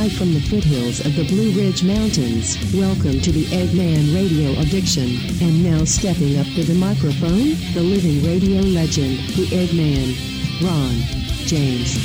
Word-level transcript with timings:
live 0.00 0.12
from 0.14 0.32
the 0.32 0.40
foothills 0.40 1.00
of 1.04 1.14
the 1.14 1.24
Blue 1.24 1.50
Ridge 1.52 1.84
Mountains. 1.84 2.56
Welcome 2.72 3.20
to 3.20 3.32
the 3.32 3.44
Eggman 3.46 4.14
Radio 4.14 4.58
Addiction. 4.58 5.10
And 5.42 5.62
now 5.62 5.84
stepping 5.84 6.38
up 6.38 6.46
to 6.54 6.64
the 6.64 6.74
microphone, 6.74 7.52
the 7.74 7.82
living 7.82 8.24
radio 8.24 8.62
legend, 8.62 9.18
the 9.36 9.44
Eggman, 9.52 10.16
Ron 10.64 10.94
James. 11.44 11.98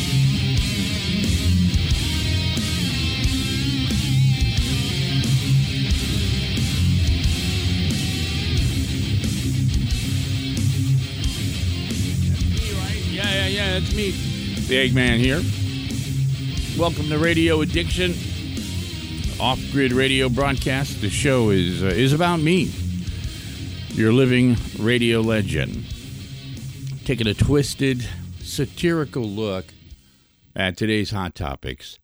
Yeah, 13.13 13.79
me. 13.95 14.11
The 14.67 14.89
Eggman 14.89 15.19
here. 15.19 15.64
Welcome 16.77 17.07
to 17.07 17.17
Radio 17.17 17.61
Addiction, 17.61 18.11
off-grid 19.39 19.93
radio 19.93 20.27
broadcast. 20.27 20.99
The 20.99 21.09
show 21.09 21.49
is 21.49 21.81
uh, 21.81 21.85
is 21.85 22.11
about 22.11 22.41
me, 22.41 22.69
your 23.91 24.11
living 24.11 24.57
radio 24.77 25.21
legend. 25.21 25.85
Taking 27.05 27.27
a 27.27 27.33
twisted, 27.33 28.05
satirical 28.41 29.23
look 29.23 29.67
at 30.53 30.75
today's 30.75 31.11
hot 31.11 31.33
topics. 31.33 31.97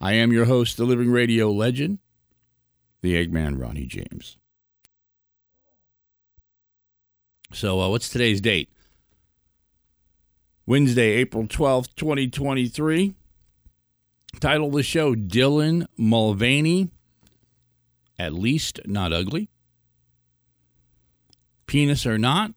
I 0.00 0.14
am 0.14 0.32
your 0.32 0.46
host, 0.46 0.78
the 0.78 0.84
living 0.86 1.10
radio 1.10 1.50
legend, 1.50 1.98
the 3.02 3.14
Eggman 3.14 3.60
Ronnie 3.60 3.84
James. 3.84 4.38
So, 7.52 7.82
uh, 7.82 7.90
what's 7.90 8.08
today's 8.08 8.40
date? 8.40 8.70
Wednesday, 10.64 11.10
April 11.10 11.44
12th, 11.44 11.94
2023. 11.96 13.14
Title 14.40 14.68
of 14.68 14.72
the 14.72 14.82
show 14.82 15.14
Dylan 15.14 15.86
Mulvaney, 15.96 16.88
At 18.18 18.32
Least 18.32 18.80
Not 18.86 19.12
Ugly. 19.12 19.48
Penis 21.66 22.04
or 22.04 22.18
not, 22.18 22.52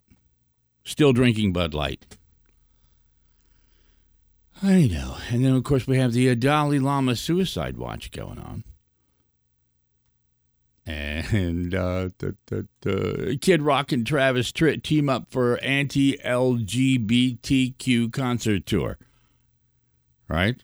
still 0.84 1.14
drinking 1.14 1.54
Bud 1.54 1.73
Light. 1.73 2.06
I 4.62 4.88
know. 4.88 5.17
And 5.30 5.44
then, 5.44 5.54
of 5.54 5.64
course, 5.64 5.86
we 5.88 5.98
have 5.98 6.14
the 6.14 6.30
uh, 6.30 6.36
Dalai 6.36 6.80
Lama 6.80 7.16
suicide 7.16 7.78
watch 7.78 8.12
going 8.12 8.39
on. 8.39 8.64
And 10.88 11.73
uh, 11.73 12.10
the, 12.20 12.36
the, 12.45 12.67
the 12.82 13.38
Kid 13.42 13.64
Rock 13.64 13.92
and 13.92 14.06
Travis 14.06 14.52
Tritt 14.52 14.84
team 14.84 15.10
up 15.10 15.32
for 15.32 15.58
anti 15.64 16.17
LGBTQ 16.17 18.14
concert 18.14 18.66
tour. 18.67 18.98
Right? 20.28 20.64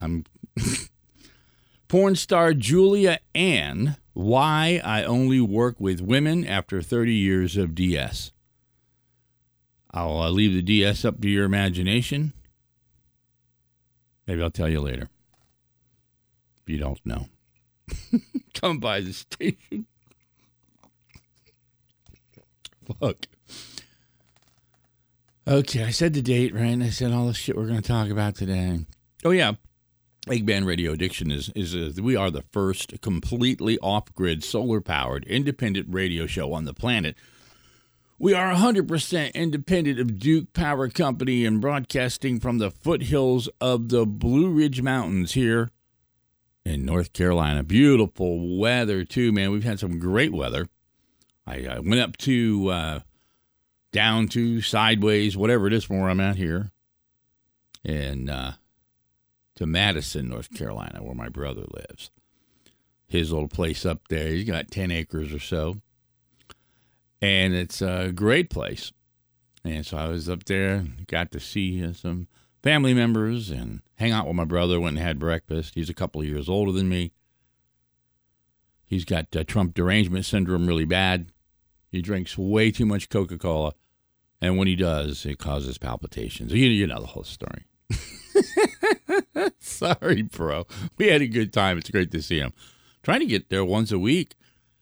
I'm 0.00 0.24
porn 1.88 2.16
star 2.16 2.54
Julia 2.54 3.20
Ann. 3.34 3.96
Why 4.12 4.80
I 4.84 5.02
only 5.02 5.40
work 5.40 5.76
with 5.80 6.00
women 6.00 6.46
after 6.46 6.80
30 6.80 7.12
years 7.12 7.56
of 7.56 7.74
DS. 7.74 8.30
I'll 9.90 10.18
uh, 10.18 10.30
leave 10.30 10.52
the 10.52 10.62
DS 10.62 11.04
up 11.04 11.20
to 11.20 11.28
your 11.28 11.44
imagination. 11.44 12.32
Maybe 14.26 14.42
I'll 14.42 14.50
tell 14.50 14.68
you 14.68 14.80
later. 14.80 15.08
If 16.62 16.68
you 16.68 16.78
don't 16.78 17.04
know 17.04 17.28
come 18.54 18.78
by 18.78 19.00
the 19.00 19.12
station. 19.12 19.86
Fuck. 23.00 23.26
Okay, 25.46 25.84
I 25.84 25.90
said 25.90 26.14
the 26.14 26.22
date, 26.22 26.54
right? 26.54 26.80
I 26.80 26.90
said 26.90 27.12
all 27.12 27.26
the 27.26 27.34
shit 27.34 27.56
we're 27.56 27.66
going 27.66 27.82
to 27.82 27.86
talk 27.86 28.08
about 28.08 28.34
today. 28.34 28.80
Oh 29.24 29.30
yeah, 29.30 29.52
Eggman 30.26 30.64
Radio 30.64 30.92
Addiction 30.92 31.30
is 31.30 31.50
is 31.54 31.98
a, 31.98 32.02
we 32.02 32.16
are 32.16 32.30
the 32.30 32.44
first 32.50 33.00
completely 33.02 33.78
off-grid, 33.80 34.42
solar-powered, 34.42 35.24
independent 35.24 35.86
radio 35.90 36.26
show 36.26 36.54
on 36.54 36.64
the 36.64 36.72
planet. 36.72 37.14
We 38.18 38.32
are 38.32 38.54
100% 38.54 39.34
independent 39.34 40.00
of 40.00 40.18
Duke 40.18 40.54
Power 40.54 40.88
Company 40.88 41.44
and 41.44 41.60
broadcasting 41.60 42.40
from 42.40 42.56
the 42.56 42.70
foothills 42.70 43.50
of 43.60 43.90
the 43.90 44.06
Blue 44.06 44.48
Ridge 44.48 44.80
Mountains 44.80 45.32
here 45.32 45.70
in 46.64 46.86
North 46.86 47.12
Carolina. 47.12 47.62
Beautiful 47.62 48.56
weather, 48.58 49.04
too, 49.04 49.30
man. 49.30 49.50
We've 49.50 49.64
had 49.64 49.80
some 49.80 49.98
great 49.98 50.32
weather. 50.32 50.68
I, 51.46 51.66
I 51.66 51.78
went 51.80 52.00
up 52.00 52.16
to, 52.18 52.68
uh, 52.68 53.00
down 53.92 54.28
to, 54.28 54.62
sideways, 54.62 55.36
whatever 55.36 55.66
it 55.66 55.74
is 55.74 55.84
from 55.84 56.00
where 56.00 56.08
I'm 56.08 56.20
at 56.20 56.36
here, 56.36 56.70
and 57.84 58.30
uh, 58.30 58.52
to 59.56 59.66
Madison, 59.66 60.28
North 60.28 60.52
Carolina, 60.54 61.02
where 61.02 61.14
my 61.14 61.28
brother 61.28 61.64
lives. 61.72 62.10
His 63.06 63.32
little 63.32 63.48
place 63.48 63.86
up 63.86 64.08
there. 64.08 64.28
He's 64.28 64.48
got 64.48 64.70
10 64.70 64.90
acres 64.90 65.32
or 65.32 65.38
so. 65.38 65.76
And 67.20 67.54
it's 67.54 67.80
a 67.80 68.12
great 68.12 68.50
place. 68.50 68.92
And 69.64 69.86
so 69.86 69.96
I 69.96 70.08
was 70.08 70.28
up 70.28 70.44
there, 70.44 70.84
got 71.06 71.30
to 71.32 71.40
see 71.40 71.92
some 71.94 72.28
family 72.62 72.92
members 72.92 73.50
and 73.50 73.80
hang 73.96 74.12
out 74.12 74.26
with 74.26 74.36
my 74.36 74.44
brother. 74.44 74.80
Went 74.80 74.96
and 74.96 75.06
had 75.06 75.18
breakfast. 75.18 75.74
He's 75.74 75.88
a 75.88 75.94
couple 75.94 76.20
of 76.20 76.26
years 76.26 76.48
older 76.48 76.72
than 76.72 76.88
me. 76.88 77.12
He's 78.86 79.04
got 79.04 79.34
uh, 79.34 79.44
Trump 79.44 79.74
derangement 79.74 80.26
syndrome 80.26 80.66
really 80.66 80.84
bad. 80.84 81.30
He 81.90 82.02
drinks 82.02 82.36
way 82.36 82.70
too 82.70 82.86
much 82.86 83.08
Coca 83.08 83.38
Cola. 83.38 83.72
And 84.40 84.58
when 84.58 84.68
he 84.68 84.76
does, 84.76 85.24
it 85.24 85.38
causes 85.38 85.78
palpitations. 85.78 86.52
You, 86.52 86.66
you 86.66 86.86
know 86.86 87.00
the 87.00 87.06
whole 87.06 87.24
story. 87.24 87.64
Sorry, 89.58 90.22
bro. 90.22 90.66
We 90.96 91.08
had 91.08 91.22
a 91.22 91.26
good 91.26 91.52
time. 91.52 91.78
It's 91.78 91.90
great 91.90 92.10
to 92.12 92.22
see 92.22 92.38
him. 92.38 92.52
Trying 93.02 93.20
to 93.20 93.26
get 93.26 93.50
there 93.50 93.64
once 93.64 93.92
a 93.92 93.98
week, 93.98 94.34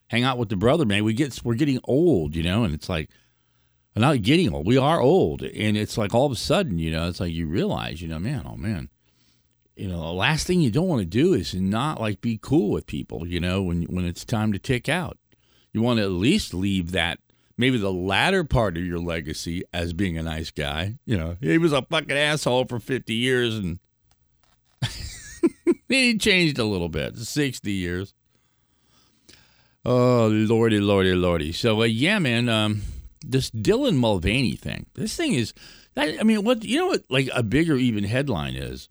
hang 0.08 0.22
out 0.22 0.38
with 0.38 0.48
the 0.48 0.56
brother, 0.56 0.84
man. 0.84 1.04
We 1.04 1.14
get 1.14 1.40
we're 1.44 1.54
getting 1.54 1.80
old, 1.84 2.36
you 2.36 2.42
know, 2.42 2.64
and 2.64 2.74
it's 2.74 2.88
like 2.88 3.10
not 3.96 4.22
getting 4.22 4.54
old. 4.54 4.66
We 4.66 4.78
are 4.78 5.00
old, 5.00 5.42
and 5.42 5.76
it's 5.76 5.98
like 5.98 6.14
all 6.14 6.26
of 6.26 6.32
a 6.32 6.36
sudden, 6.36 6.78
you 6.78 6.90
know, 6.90 7.08
it's 7.08 7.20
like 7.20 7.32
you 7.32 7.46
realize, 7.46 8.00
you 8.00 8.08
know, 8.08 8.18
man, 8.18 8.44
oh 8.46 8.56
man, 8.56 8.88
you 9.76 9.88
know, 9.88 10.00
the 10.00 10.12
last 10.12 10.46
thing 10.46 10.60
you 10.60 10.70
don't 10.70 10.88
want 10.88 11.00
to 11.00 11.06
do 11.06 11.34
is 11.34 11.54
not 11.54 12.00
like 12.00 12.20
be 12.20 12.38
cool 12.40 12.70
with 12.70 12.86
people, 12.86 13.26
you 13.26 13.40
know, 13.40 13.62
when 13.62 13.82
when 13.84 14.04
it's 14.04 14.24
time 14.24 14.52
to 14.52 14.58
tick 14.58 14.88
out. 14.88 15.18
You 15.72 15.80
want 15.80 15.98
to 15.98 16.04
at 16.04 16.10
least 16.10 16.52
leave 16.52 16.92
that 16.92 17.18
maybe 17.56 17.78
the 17.78 17.92
latter 17.92 18.44
part 18.44 18.76
of 18.76 18.84
your 18.84 18.98
legacy 18.98 19.62
as 19.72 19.92
being 19.92 20.18
a 20.18 20.22
nice 20.22 20.50
guy. 20.50 20.96
You 21.04 21.16
know, 21.16 21.36
he 21.40 21.58
was 21.58 21.72
a 21.72 21.82
fucking 21.82 22.16
asshole 22.16 22.66
for 22.66 22.78
50 22.78 23.14
years 23.14 23.56
and 23.56 23.78
he 25.88 26.18
changed 26.18 26.58
a 26.58 26.64
little 26.64 26.88
bit, 26.88 27.16
60 27.16 27.72
years. 27.72 28.14
Oh, 29.84 30.28
lordy, 30.28 30.78
lordy, 30.78 31.14
lordy. 31.14 31.52
So, 31.52 31.82
uh, 31.82 31.84
yeah, 31.84 32.18
man, 32.18 32.48
um, 32.48 32.82
this 33.20 33.50
Dylan 33.50 33.96
Mulvaney 33.96 34.56
thing, 34.56 34.86
this 34.94 35.16
thing 35.16 35.34
is, 35.34 35.52
I 35.96 36.22
mean, 36.22 36.44
what, 36.44 36.64
you 36.64 36.78
know 36.78 36.86
what, 36.86 37.02
like 37.10 37.28
a 37.34 37.42
bigger 37.42 37.76
even 37.76 38.04
headline 38.04 38.54
is? 38.54 38.88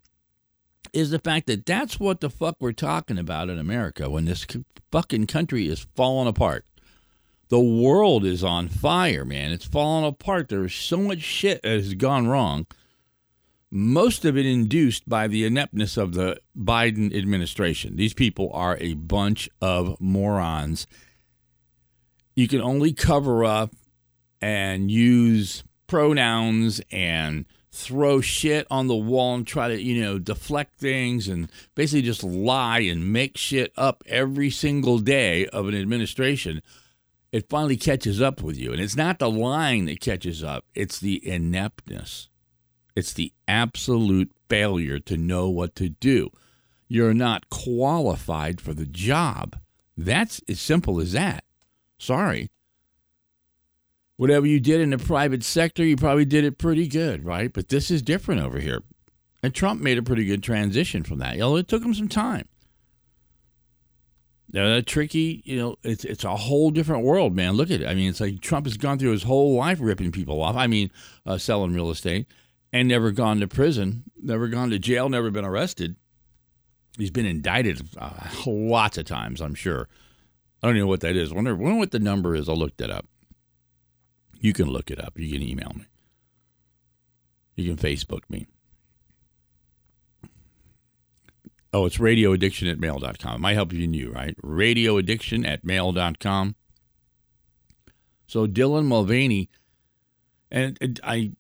Is 0.94 1.10
the 1.10 1.20
fact 1.20 1.48
that 1.48 1.66
that's 1.66 2.00
what 2.00 2.20
the 2.20 2.30
fuck 2.30 2.58
we're 2.60 2.74
talking 2.74 3.18
about 3.18 3.50
in 3.50 3.58
America 3.58 4.10
when 4.10 4.26
this 4.26 4.46
fucking 4.92 5.28
country 5.28 5.68
is 5.68 5.88
falling 5.96 6.28
apart. 6.28 6.66
The 7.52 7.60
world 7.60 8.24
is 8.24 8.46
on 8.46 8.70
fire, 8.70 9.26
man. 9.26 9.52
It's 9.52 9.66
falling 9.66 10.06
apart. 10.06 10.48
There's 10.48 10.74
so 10.74 10.96
much 10.96 11.20
shit 11.20 11.62
that 11.64 11.72
has 11.72 11.96
gone 11.96 12.28
wrong. 12.28 12.66
Most 13.70 14.24
of 14.24 14.38
it 14.38 14.46
induced 14.46 15.10
by 15.10 15.28
the 15.28 15.44
ineptness 15.44 15.98
of 15.98 16.14
the 16.14 16.40
Biden 16.58 17.14
administration. 17.14 17.98
These 17.98 18.14
people 18.14 18.52
are 18.54 18.78
a 18.80 18.94
bunch 18.94 19.50
of 19.62 20.00
morons. 20.00 20.88
You 22.36 22.48
can 22.48 22.62
only 22.62 22.94
cover 22.94 23.44
up 23.44 23.76
and 24.40 24.90
use 24.90 25.66
pronouns 25.88 26.80
and 26.90 27.44
throw 27.70 28.22
shit 28.22 28.66
on 28.72 28.88
the 28.88 28.96
wall 28.96 29.36
and 29.36 29.46
try 29.46 29.68
to, 29.68 29.82
you 29.82 30.02
know, 30.02 30.20
deflect 30.20 30.80
things 30.80 31.28
and 31.28 31.52
basically 31.76 32.02
just 32.02 32.24
lie 32.24 32.80
and 32.80 33.12
make 33.12 33.36
shit 33.36 33.74
up 33.76 34.06
every 34.06 34.50
single 34.50 35.00
day 35.00 35.48
of 35.48 35.68
an 35.68 35.76
administration 35.76 36.62
it 37.32 37.50
finally 37.50 37.78
catches 37.78 38.22
up 38.22 38.42
with 38.42 38.58
you. 38.58 38.72
And 38.72 38.82
it's 38.82 38.96
not 38.96 39.20
the 39.20 39.30
lying 39.30 39.86
that 39.86 40.00
catches 40.00 40.44
up, 40.44 40.66
it's 40.76 41.00
the 41.00 41.26
ineptness. 41.28 42.30
It's 42.96 43.14
the 43.14 43.32
absolute 43.48 44.32
failure 44.50 45.00
to 45.00 45.18
know 45.18 45.50
what 45.50 45.76
to 45.76 45.90
do. 45.90 46.30
You're 46.88 47.14
not 47.14 47.50
qualified 47.50 48.60
for 48.60 48.74
the 48.74 48.86
job. 48.86 49.58
That's 49.96 50.42
as 50.50 50.60
simple 50.60 51.00
as 51.00 51.14
that. 51.14 51.46
Sorry. 51.98 52.50
Whatever 54.18 54.46
you 54.46 54.60
did 54.60 54.82
in 54.82 54.90
the 54.90 54.98
private 54.98 55.44
sector, 55.44 55.86
you 55.86 55.96
probably 55.96 56.26
did 56.26 56.44
it 56.44 56.58
pretty 56.58 56.88
good, 56.88 57.24
right? 57.24 57.52
But 57.52 57.70
this 57.70 57.90
is 57.90 58.02
different 58.02 58.42
over 58.42 58.60
here. 58.60 58.84
And 59.42 59.56
Trump 59.56 59.82
made 59.82 59.98
a 59.98 60.04
pretty 60.04 60.26
good 60.26 60.44
transition 60.44 61.04
from 61.04 61.20
that. 61.20 61.38
Know, 61.38 61.56
it 61.56 61.68
took 61.68 61.84
him 61.84 61.94
some 61.94 62.10
time. 62.10 62.48
Uh, 64.56 64.82
tricky, 64.86 65.42
you 65.46 65.58
know, 65.58 65.76
it's 65.84 66.04
it's 66.04 66.26
a 66.26 66.36
whole 66.36 66.72
different 66.72 67.06
world, 67.06 67.34
man. 67.34 67.54
Look 67.54 67.72
at 67.72 67.82
it. 67.82 67.88
I 67.88 67.94
mean, 67.94 68.10
it's 68.10 68.20
like 68.20 68.42
Trump 68.42 68.66
has 68.66 68.76
gone 68.76 69.00
through 69.00 69.12
his 69.12 69.24
whole 69.24 69.56
life 69.56 69.78
ripping 69.82 70.12
people 70.12 70.42
off. 70.42 70.58
I 70.58 70.68
mean, 70.68 70.92
uh, 71.26 71.38
selling 71.38 71.74
real 71.74 71.90
estate 71.90 72.28
and 72.74 72.88
never 72.88 73.12
gone 73.12 73.40
to 73.40 73.48
prison, 73.48 74.04
never 74.22 74.48
gone 74.48 74.70
to 74.72 74.80
jail, 74.80 75.10
never 75.10 75.32
been 75.32 75.46
arrested. 75.46 75.96
He's 76.98 77.12
been 77.12 77.26
indicted 77.26 77.82
uh, 77.98 78.28
lots 78.46 78.98
of 78.98 79.06
times, 79.06 79.42
I'm 79.42 79.56
sure. 79.56 79.88
I 80.62 80.68
don't 80.68 80.78
know 80.78 80.88
what 80.88 81.02
that 81.02 81.16
is. 81.16 81.32
I 81.32 81.36
wonder, 81.36 81.56
wonder 81.56 81.80
what 81.80 81.92
the 81.92 82.00
number 82.00 82.36
is. 82.36 82.48
I'll 82.48 82.58
look 82.58 82.78
that 82.78 82.92
up. 82.92 83.08
You 84.40 84.54
can 84.54 84.68
look 84.68 84.92
it 84.92 85.04
up. 85.04 85.18
You 85.18 85.32
can 85.32 85.42
email 85.42 85.72
me. 85.76 85.86
You 87.56 87.74
can 87.74 87.78
Facebook 87.78 88.22
me. 88.30 88.48
Oh, 91.74 91.86
it's 91.86 91.98
radioaddiction 91.98 92.70
at 92.70 92.80
mail.com. 92.80 93.36
It 93.36 93.40
might 93.40 93.54
help 93.54 93.72
you 93.72 93.88
you, 93.88 94.12
right? 94.12 94.36
Radioaddiction 94.42 95.48
at 95.48 95.64
mail.com. 95.64 96.56
So 98.28 98.48
Dylan 98.48 98.86
Mulvaney, 98.86 99.50
and 100.50 101.00
I 101.04 101.32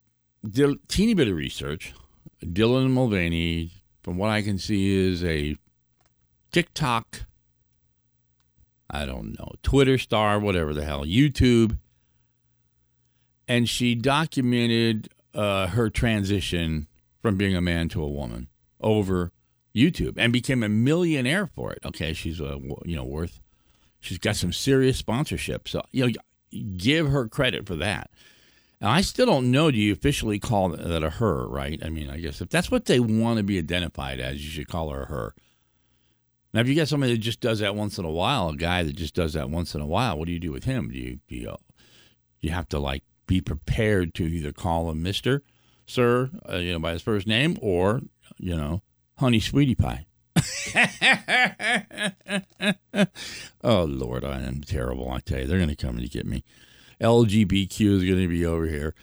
did 0.47 0.69
a 0.69 0.75
teeny 0.87 1.13
bit 1.13 1.27
of 1.27 1.35
research. 1.35 1.93
Dylan 2.43 2.91
Mulvaney, 2.91 3.71
from 4.01 4.17
what 4.17 4.29
I 4.29 4.41
can 4.41 4.57
see, 4.57 5.09
is 5.09 5.23
a 5.23 5.55
TikTok, 6.51 7.21
I 8.89 9.05
don't 9.05 9.37
know, 9.37 9.53
Twitter 9.63 9.97
star, 9.97 10.39
whatever 10.39 10.73
the 10.73 10.85
hell, 10.85 11.05
YouTube. 11.05 11.77
And 13.47 13.67
she 13.67 13.95
documented 13.95 15.09
uh, 15.33 15.67
her 15.67 15.89
transition 15.89 16.87
from 17.21 17.37
being 17.37 17.55
a 17.55 17.61
man 17.61 17.89
to 17.89 18.01
a 18.01 18.09
woman 18.09 18.47
over 18.79 19.31
YouTube 19.75 20.15
and 20.17 20.33
became 20.33 20.63
a 20.63 20.69
millionaire 20.69 21.47
for 21.47 21.71
it. 21.71 21.79
Okay, 21.85 22.13
she's 22.13 22.41
uh, 22.41 22.57
you 22.85 22.95
know 22.95 23.05
worth. 23.05 23.39
She's 23.99 24.17
got 24.17 24.35
some 24.35 24.51
serious 24.51 24.97
sponsorship, 24.97 25.67
so 25.67 25.81
you 25.91 26.07
know 26.07 26.13
give 26.77 27.09
her 27.09 27.27
credit 27.27 27.65
for 27.65 27.75
that. 27.77 28.09
Now, 28.81 28.89
I 28.89 29.01
still 29.01 29.27
don't 29.27 29.51
know. 29.51 29.69
Do 29.69 29.77
you 29.77 29.93
officially 29.93 30.39
call 30.39 30.69
that 30.69 31.03
a 31.03 31.09
her? 31.11 31.47
Right? 31.47 31.79
I 31.85 31.89
mean, 31.89 32.09
I 32.09 32.17
guess 32.17 32.41
if 32.41 32.49
that's 32.49 32.71
what 32.71 32.85
they 32.85 32.99
want 32.99 33.37
to 33.37 33.43
be 33.43 33.59
identified 33.59 34.19
as, 34.19 34.43
you 34.43 34.49
should 34.49 34.67
call 34.67 34.89
her 34.89 35.03
a 35.03 35.05
her. 35.05 35.35
Now, 36.53 36.61
if 36.61 36.67
you 36.67 36.75
got 36.75 36.89
somebody 36.89 37.13
that 37.13 37.19
just 37.19 37.39
does 37.39 37.59
that 37.59 37.75
once 37.75 37.97
in 37.97 38.05
a 38.05 38.11
while, 38.11 38.49
a 38.49 38.55
guy 38.57 38.83
that 38.83 38.95
just 38.95 39.15
does 39.15 39.33
that 39.33 39.49
once 39.49 39.73
in 39.73 39.81
a 39.81 39.85
while, 39.85 40.17
what 40.17 40.25
do 40.25 40.33
you 40.33 40.39
do 40.39 40.51
with 40.51 40.65
him? 40.65 40.89
Do 40.89 40.97
you 40.97 41.19
do 41.29 41.35
you, 41.35 41.55
you 42.41 42.49
have 42.49 42.67
to 42.69 42.79
like 42.79 43.03
be 43.27 43.39
prepared 43.39 44.13
to 44.15 44.25
either 44.25 44.51
call 44.51 44.89
him 44.89 45.01
Mister, 45.01 45.43
Sir, 45.85 46.29
uh, 46.49 46.57
you 46.57 46.73
know, 46.73 46.79
by 46.79 46.91
his 46.93 47.01
first 47.01 47.27
name, 47.27 47.57
or 47.61 48.01
you 48.37 48.57
know, 48.57 48.81
Honey 49.21 49.39
Sweetie 49.39 49.75
Pie. 49.75 50.07
oh 53.63 53.83
Lord, 53.83 54.25
I 54.25 54.41
am 54.41 54.61
terrible. 54.61 55.11
I 55.11 55.19
tell 55.19 55.41
you, 55.41 55.45
they're 55.45 55.59
going 55.59 55.69
to 55.69 55.75
come 55.75 55.99
and 55.99 56.09
get 56.09 56.25
me. 56.25 56.43
LGBTQ 56.99 57.97
is 57.97 58.03
going 58.03 58.19
to 58.19 58.27
be 58.27 58.43
over 58.47 58.65
here, 58.65 58.95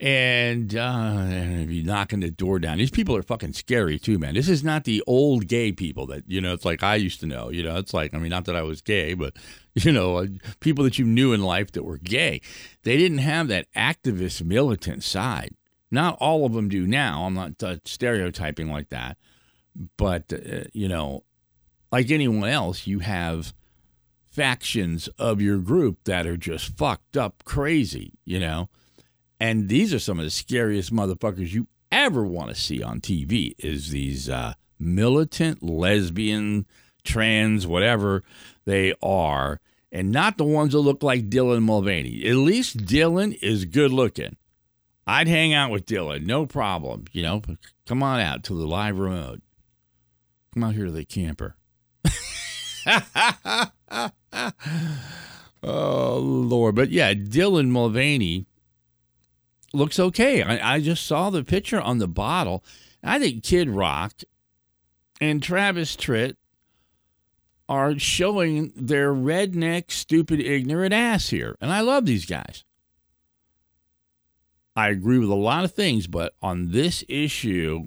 and 0.00 0.74
uh, 0.74 0.80
and 0.80 1.68
be 1.68 1.84
knocking 1.84 2.18
the 2.18 2.32
door 2.32 2.58
down. 2.58 2.78
These 2.78 2.90
people 2.90 3.16
are 3.16 3.22
fucking 3.22 3.52
scary 3.52 3.96
too, 4.00 4.18
man. 4.18 4.34
This 4.34 4.48
is 4.48 4.64
not 4.64 4.82
the 4.82 5.04
old 5.06 5.46
gay 5.46 5.70
people 5.70 6.04
that 6.06 6.24
you 6.26 6.40
know. 6.40 6.52
It's 6.52 6.64
like 6.64 6.82
I 6.82 6.96
used 6.96 7.20
to 7.20 7.26
know. 7.26 7.48
You 7.48 7.62
know, 7.62 7.76
it's 7.76 7.94
like 7.94 8.12
I 8.12 8.18
mean, 8.18 8.30
not 8.30 8.46
that 8.46 8.56
I 8.56 8.62
was 8.62 8.82
gay, 8.82 9.14
but 9.14 9.36
you 9.76 9.92
know, 9.92 10.16
uh, 10.16 10.26
people 10.58 10.82
that 10.82 10.98
you 10.98 11.04
knew 11.04 11.32
in 11.32 11.44
life 11.44 11.70
that 11.72 11.84
were 11.84 11.98
gay. 11.98 12.40
They 12.82 12.96
didn't 12.96 13.18
have 13.18 13.46
that 13.46 13.72
activist 13.76 14.42
militant 14.44 15.04
side. 15.04 15.54
Not 15.92 16.16
all 16.18 16.44
of 16.44 16.54
them 16.54 16.68
do 16.68 16.88
now. 16.88 17.22
I'm 17.22 17.34
not 17.34 17.62
uh, 17.62 17.76
stereotyping 17.84 18.68
like 18.68 18.88
that 18.88 19.16
but, 19.96 20.32
uh, 20.32 20.64
you 20.72 20.88
know, 20.88 21.24
like 21.90 22.10
anyone 22.10 22.48
else, 22.48 22.86
you 22.86 23.00
have 23.00 23.52
factions 24.30 25.08
of 25.18 25.40
your 25.40 25.58
group 25.58 25.98
that 26.04 26.26
are 26.26 26.36
just 26.36 26.76
fucked 26.76 27.16
up 27.16 27.42
crazy, 27.44 28.12
you 28.24 28.38
know? 28.38 28.68
And 29.40 29.68
these 29.68 29.92
are 29.94 29.98
some 29.98 30.18
of 30.18 30.24
the 30.24 30.30
scariest 30.30 30.92
motherfuckers 30.92 31.52
you 31.52 31.66
ever 31.90 32.24
want 32.24 32.50
to 32.50 32.54
see 32.54 32.82
on 32.82 33.00
TV 33.00 33.54
is 33.58 33.90
these 33.90 34.28
uh, 34.28 34.54
militant 34.78 35.62
lesbian, 35.62 36.66
trans, 37.04 37.66
whatever 37.66 38.22
they 38.66 38.94
are, 39.02 39.60
and 39.90 40.12
not 40.12 40.38
the 40.38 40.44
ones 40.44 40.72
that 40.72 40.80
look 40.80 41.02
like 41.02 41.30
Dylan 41.30 41.62
Mulvaney. 41.62 42.24
At 42.26 42.36
least 42.36 42.78
Dylan 42.78 43.36
is 43.42 43.64
good 43.64 43.90
looking. 43.90 44.36
I'd 45.06 45.26
hang 45.26 45.52
out 45.52 45.70
with 45.70 45.86
Dylan, 45.86 46.24
no 46.24 46.46
problem. 46.46 47.06
You 47.12 47.22
know, 47.22 47.42
come 47.86 48.02
on 48.02 48.20
out 48.20 48.44
to 48.44 48.54
the 48.54 48.66
live 48.66 48.98
remote. 48.98 49.40
Come 50.54 50.64
out 50.64 50.74
here 50.74 50.86
to 50.86 50.90
the 50.90 51.04
camper. 51.04 51.56
oh, 55.62 56.18
Lord. 56.18 56.74
But 56.74 56.90
yeah, 56.90 57.14
Dylan 57.14 57.68
Mulvaney 57.68 58.46
looks 59.72 60.00
okay. 60.00 60.42
I, 60.42 60.74
I 60.74 60.80
just 60.80 61.06
saw 61.06 61.30
the 61.30 61.44
picture 61.44 61.80
on 61.80 61.98
the 61.98 62.08
bottle. 62.08 62.64
I 63.02 63.18
think 63.18 63.44
Kid 63.44 63.70
Rock 63.70 64.14
and 65.20 65.42
Travis 65.42 65.96
Tritt 65.96 66.36
are 67.68 67.98
showing 67.98 68.72
their 68.74 69.14
redneck, 69.14 69.92
stupid, 69.92 70.40
ignorant 70.40 70.92
ass 70.92 71.28
here. 71.28 71.56
And 71.60 71.72
I 71.72 71.80
love 71.80 72.04
these 72.04 72.26
guys. 72.26 72.64
I 74.74 74.88
agree 74.88 75.18
with 75.18 75.30
a 75.30 75.34
lot 75.34 75.64
of 75.64 75.72
things, 75.72 76.08
but 76.08 76.34
on 76.42 76.72
this 76.72 77.04
issue, 77.08 77.86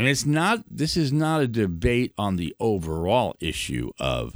and 0.00 0.08
it's 0.08 0.24
not, 0.24 0.64
this 0.70 0.96
is 0.96 1.12
not 1.12 1.42
a 1.42 1.46
debate 1.46 2.14
on 2.16 2.36
the 2.36 2.56
overall 2.58 3.36
issue 3.38 3.90
of 3.98 4.34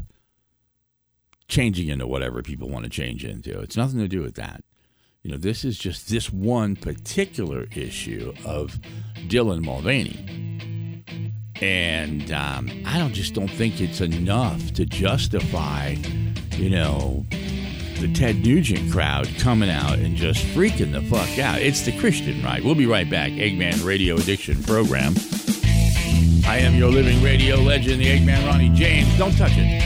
changing 1.49 1.89
into 1.89 2.07
whatever 2.07 2.43
people 2.43 2.69
want 2.69 2.85
to 2.85 2.91
change 2.91 3.25
into. 3.25 3.59
It's 3.61 3.75
nothing 3.75 3.99
to 4.01 4.07
do 4.07 4.21
with 4.21 4.35
that. 4.35 4.63
You 5.23 5.31
know, 5.31 5.39
this 5.39 5.65
is 5.65 5.79
just 5.79 6.11
this 6.11 6.31
one 6.31 6.77
particular 6.77 7.67
issue 7.75 8.35
of 8.45 8.79
Dylan 9.29 9.65
Mulvaney. 9.65 11.07
And 11.63 12.31
um, 12.31 12.71
I 12.85 12.99
don't 12.99 13.15
just 13.15 13.33
don't 13.33 13.49
think 13.49 13.81
it's 13.81 14.03
enough 14.03 14.75
to 14.75 14.85
justify, 14.85 15.97
you 16.59 16.69
know, 16.69 17.25
the 18.01 18.13
Ted 18.13 18.45
Nugent 18.45 18.93
crowd 18.93 19.31
coming 19.39 19.71
out 19.71 19.99
and 19.99 20.15
just 20.15 20.45
freaking 20.49 20.93
the 20.93 21.01
fuck 21.01 21.39
out. 21.39 21.63
It's 21.63 21.87
the 21.87 21.99
Christian 21.99 22.43
right. 22.43 22.63
We'll 22.63 22.75
be 22.75 22.85
right 22.85 23.09
back. 23.09 23.33
Eggman 23.33 23.83
Radio 23.83 24.17
Addiction 24.17 24.63
Program. 24.63 25.15
I 26.47 26.59
am 26.59 26.75
your 26.75 26.91
living 26.91 27.23
radio 27.23 27.57
legend, 27.57 28.03
the 28.03 28.07
Eggman 28.07 28.47
Ronnie 28.47 28.69
James. 28.69 29.17
Don't 29.17 29.35
touch 29.37 29.53
it. 29.55 29.83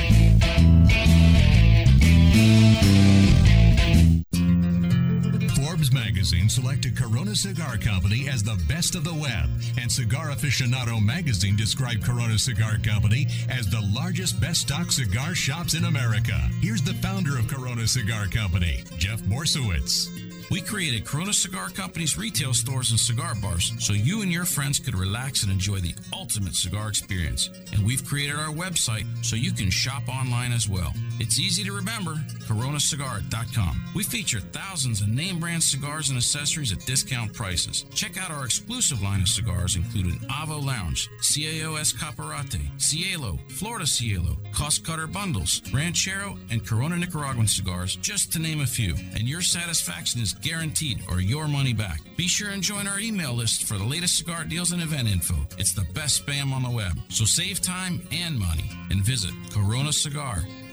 Forbes 5.57 5.93
magazine 5.93 6.49
selected 6.49 6.97
Corona 6.97 7.37
Cigar 7.37 7.79
Company 7.79 8.29
as 8.29 8.43
the 8.43 8.61
best 8.69 8.97
of 8.97 9.05
the 9.05 9.15
web, 9.15 9.49
and 9.81 9.91
Cigar 9.91 10.31
Aficionado 10.31 11.01
magazine 11.01 11.55
described 11.55 12.05
Corona 12.05 12.39
Cigar 12.39 12.79
Company 12.79 13.29
as 13.49 13.71
the 13.71 13.81
largest 13.95 14.41
best 14.41 14.63
stock 14.63 14.91
cigar 14.91 15.37
shops 15.37 15.75
in 15.75 15.85
America. 15.85 16.39
Here's 16.61 16.83
the 16.83 16.95
founder 16.95 17.39
of 17.39 17.47
Corona 17.47 17.87
Cigar 17.87 18.27
Company, 18.27 18.83
Jeff 18.99 19.21
Borysiewicz. 19.23 20.28
We 20.51 20.63
created 20.63 21.05
Corona 21.05 21.35
Cigar 21.35 21.69
Company's 21.69 22.17
retail 22.17 22.55
stores 22.55 22.91
and 22.91 22.99
cigar 22.99 23.35
bars 23.35 23.73
so 23.79 23.93
you 23.93 24.23
and 24.23 24.33
your 24.33 24.47
friends 24.47 24.79
could 24.79 24.97
relax 24.97 25.43
and 25.43 25.53
enjoy 25.53 25.81
the 25.81 25.95
ultimate 26.13 26.55
cigar 26.55 26.89
experience. 26.89 27.51
And 27.73 27.85
we've 27.85 28.05
created 28.07 28.37
our 28.37 28.51
website 28.51 29.05
so 29.23 29.37
you 29.37 29.53
can 29.53 29.69
shop 29.69 30.09
online 30.09 30.53
as 30.53 30.67
well. 30.67 30.95
It's 31.21 31.41
easy 31.41 31.65
to 31.65 31.73
remember 31.73 32.15
coronacigar.com. 32.47 33.83
We 33.95 34.05
feature 34.05 34.41
thousands 34.41 35.01
of 35.01 35.09
name 35.09 35.41
brand 35.41 35.63
cigars 35.63 36.11
and 36.11 36.17
accessories 36.17 36.73
at 36.73 36.87
discount 36.87 37.35
prices. 37.35 37.85
Check 37.93 38.17
out 38.17 38.31
our 38.31 38.45
exclusive 38.45 39.03
line 39.03 39.21
of 39.21 39.29
cigars, 39.29 39.77
including 39.77 40.21
Avo 40.31 40.65
Lounge, 40.65 41.11
CAOS 41.21 41.99
Caparate, 41.99 42.61
Cielo, 42.79 43.39
Florida 43.49 43.87
Cielo, 43.87 44.37
Cost 44.53 44.85
Cutter 44.85 45.09
Bundles, 45.09 45.61
Ranchero, 45.73 46.39
and 46.51 46.65
Corona 46.65 46.97
Nicaraguan 46.97 47.49
cigars, 47.49 47.97
just 47.97 48.33
to 48.33 48.39
name 48.39 48.61
a 48.61 48.67
few. 48.67 48.95
And 49.15 49.29
your 49.29 49.43
satisfaction 49.43 50.21
is 50.21 50.35
guaranteed 50.35 51.03
or 51.11 51.21
your 51.21 51.49
money 51.49 51.73
back. 51.73 52.01
Be 52.17 52.29
sure 52.29 52.51
and 52.51 52.63
join 52.63 52.87
our 52.87 53.01
email 53.01 53.35
list 53.35 53.65
for 53.65 53.75
the 53.75 53.85
latest 53.85 54.19
cigar 54.19 54.45
deals 54.45 54.73
and 54.73 54.83
event 54.83 55.09
info. 55.09 55.35
It's 55.59 55.75
the 55.75 55.87
best 55.95 56.25
spam 56.25 56.53
on 56.53 56.63
the 56.63 56.71
web. 56.71 56.99
So 57.09 57.25
save 57.25 57.61
time 57.61 58.07
and 58.13 58.39
money 58.39 58.71
and 58.91 59.05
visit 59.05 59.33
coronacigar.com. 59.51 60.68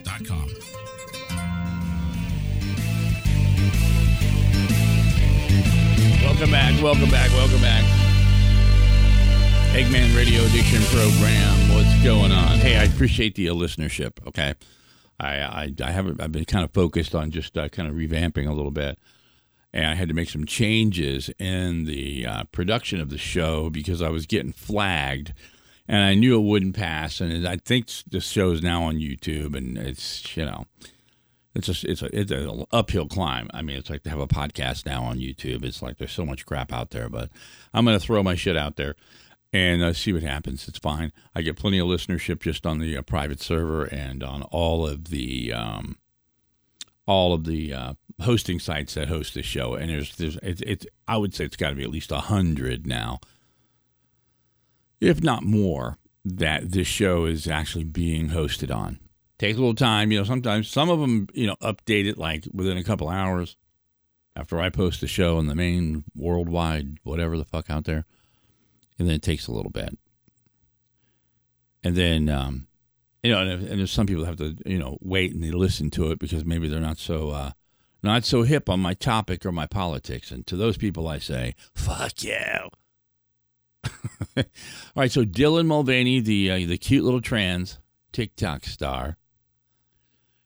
Welcome 6.21 6.51
back, 6.51 6.81
welcome 6.81 7.09
back, 7.09 7.31
welcome 7.31 7.61
back. 7.61 7.83
Eggman 9.73 10.15
Radio 10.15 10.43
Addiction 10.43 10.81
Program. 10.83 11.73
What's 11.73 12.03
going 12.03 12.31
on? 12.31 12.59
Hey, 12.59 12.77
I 12.77 12.83
appreciate 12.83 13.35
the 13.35 13.47
listenership. 13.47 14.25
Okay, 14.27 14.53
I 15.19 15.39
I, 15.39 15.73
I 15.83 15.91
haven't. 15.91 16.21
I've 16.21 16.31
been 16.31 16.45
kind 16.45 16.63
of 16.63 16.71
focused 16.71 17.15
on 17.15 17.31
just 17.31 17.57
uh, 17.57 17.69
kind 17.69 17.89
of 17.89 17.95
revamping 17.95 18.47
a 18.47 18.53
little 18.53 18.71
bit 18.71 18.97
and 19.75 19.87
I 19.87 19.95
had 19.95 20.07
to 20.07 20.13
make 20.13 20.29
some 20.29 20.45
changes 20.45 21.29
in 21.37 21.83
the 21.83 22.25
uh, 22.25 22.43
production 22.45 23.01
of 23.01 23.09
the 23.09 23.17
show 23.17 23.69
because 23.69 24.01
I 24.01 24.07
was 24.07 24.25
getting 24.25 24.53
flagged, 24.53 25.33
and 25.87 26.03
I 26.03 26.13
knew 26.15 26.35
it 26.35 26.43
wouldn't 26.43 26.75
pass. 26.75 27.21
And 27.21 27.47
I 27.47 27.57
think 27.57 27.89
show 28.19 28.51
is 28.51 28.61
now 28.61 28.83
on 28.83 28.95
YouTube, 28.95 29.55
and 29.55 29.77
it's 29.77 30.35
you 30.35 30.45
know, 30.45 30.65
it's 31.53 31.69
a 31.69 31.91
it's 31.91 32.01
a 32.01 32.19
it's 32.19 32.31
an 32.31 32.65
uphill 32.71 33.07
climb. 33.07 33.49
I 33.53 33.61
mean, 33.61 33.77
it's 33.77 33.89
like 33.89 34.03
to 34.03 34.09
have 34.09 34.19
a 34.19 34.27
podcast 34.27 34.85
now 34.85 35.03
on 35.03 35.17
YouTube. 35.19 35.63
It's 35.63 35.81
like 35.81 35.97
there's 35.97 36.11
so 36.11 36.25
much 36.25 36.45
crap 36.45 36.73
out 36.73 36.89
there, 36.91 37.09
but 37.09 37.29
I'm 37.73 37.85
gonna 37.85 37.99
throw 37.99 38.23
my 38.23 38.35
shit 38.35 38.57
out 38.57 38.75
there. 38.75 38.95
and 39.53 39.81
uh, 39.81 39.93
see 39.93 40.11
what 40.11 40.23
happens. 40.23 40.67
It's 40.67 40.79
fine. 40.79 41.13
I 41.33 41.41
get 41.41 41.55
plenty 41.55 41.79
of 41.79 41.87
listenership 41.87 42.41
just 42.41 42.65
on 42.65 42.79
the 42.79 42.97
uh, 42.97 43.01
private 43.01 43.41
server 43.41 43.85
and 43.85 44.21
on 44.21 44.41
all 44.43 44.85
of 44.85 45.05
the 45.05 45.53
um, 45.53 45.97
all 47.07 47.33
of 47.33 47.45
the 47.45 47.73
uh, 47.73 47.93
hosting 48.21 48.59
sites 48.59 48.95
that 48.95 49.07
host 49.07 49.33
the 49.33 49.43
show. 49.43 49.75
And 49.75 49.89
there's 49.89 50.15
there's 50.17 50.37
it's, 50.43 50.61
it's 50.65 50.85
I 51.07 51.17
would 51.17 51.33
say 51.33 51.45
it's 51.45 51.55
got 51.55 51.69
to 51.69 51.75
be 51.75 51.83
at 51.83 51.89
least 51.89 52.11
a 52.11 52.19
hundred 52.19 52.85
now, 52.85 53.19
if 54.99 55.21
not 55.21 55.43
more, 55.43 55.97
that 56.23 56.71
this 56.71 56.87
show 56.87 57.25
is 57.25 57.47
actually 57.47 57.83
being 57.83 58.29
hosted 58.29 58.75
on. 58.75 58.99
Takes 59.37 59.57
a 59.57 59.59
little 59.59 59.75
time, 59.75 60.11
you 60.11 60.17
know. 60.17 60.23
Sometimes 60.23 60.69
some 60.69 60.89
of 60.89 60.99
them, 60.99 61.27
you 61.33 61.45
know, 61.45 61.57
update 61.61 62.05
it 62.05 62.17
like 62.17 62.47
within 62.53 62.77
a 62.77 62.83
couple 62.83 63.09
hours 63.09 63.57
after 64.35 64.59
I 64.59 64.69
post 64.69 65.01
the 65.01 65.07
show 65.07 65.37
on 65.37 65.47
the 65.47 65.55
main 65.55 66.03
worldwide 66.15 66.97
whatever 67.03 67.37
the 67.37 67.45
fuck 67.45 67.69
out 67.69 67.85
there 67.85 68.05
and 68.97 69.07
then 69.07 69.15
it 69.15 69.21
takes 69.21 69.47
a 69.47 69.51
little 69.51 69.71
bit. 69.71 69.97
And 71.83 71.95
then, 71.95 72.29
um, 72.29 72.67
you 73.23 73.31
know, 73.31 73.41
and, 73.41 73.67
and 73.67 73.79
there's 73.79 73.91
some 73.91 74.07
people 74.07 74.25
have 74.25 74.37
to, 74.37 74.55
you 74.65 74.79
know, 74.79 74.97
wait 75.01 75.33
and 75.33 75.43
they 75.43 75.51
listen 75.51 75.91
to 75.91 76.11
it 76.11 76.19
because 76.19 76.45
maybe 76.45 76.67
they're 76.67 76.79
not 76.79 76.97
so, 76.97 77.29
uh, 77.29 77.51
not 78.01 78.23
so 78.23 78.43
hip 78.43 78.69
on 78.69 78.79
my 78.79 78.93
topic 78.93 79.45
or 79.45 79.51
my 79.51 79.67
politics. 79.67 80.31
And 80.31 80.45
to 80.47 80.55
those 80.55 80.77
people, 80.77 81.07
I 81.07 81.19
say, 81.19 81.55
fuck 81.73 82.23
you. 82.23 82.69
All 84.37 84.43
right, 84.95 85.11
so 85.11 85.23
Dylan 85.23 85.65
Mulvaney, 85.65 86.19
the 86.19 86.51
uh, 86.51 86.57
the 86.67 86.77
cute 86.77 87.03
little 87.03 87.21
trans 87.21 87.79
TikTok 88.11 88.65
star, 88.65 89.17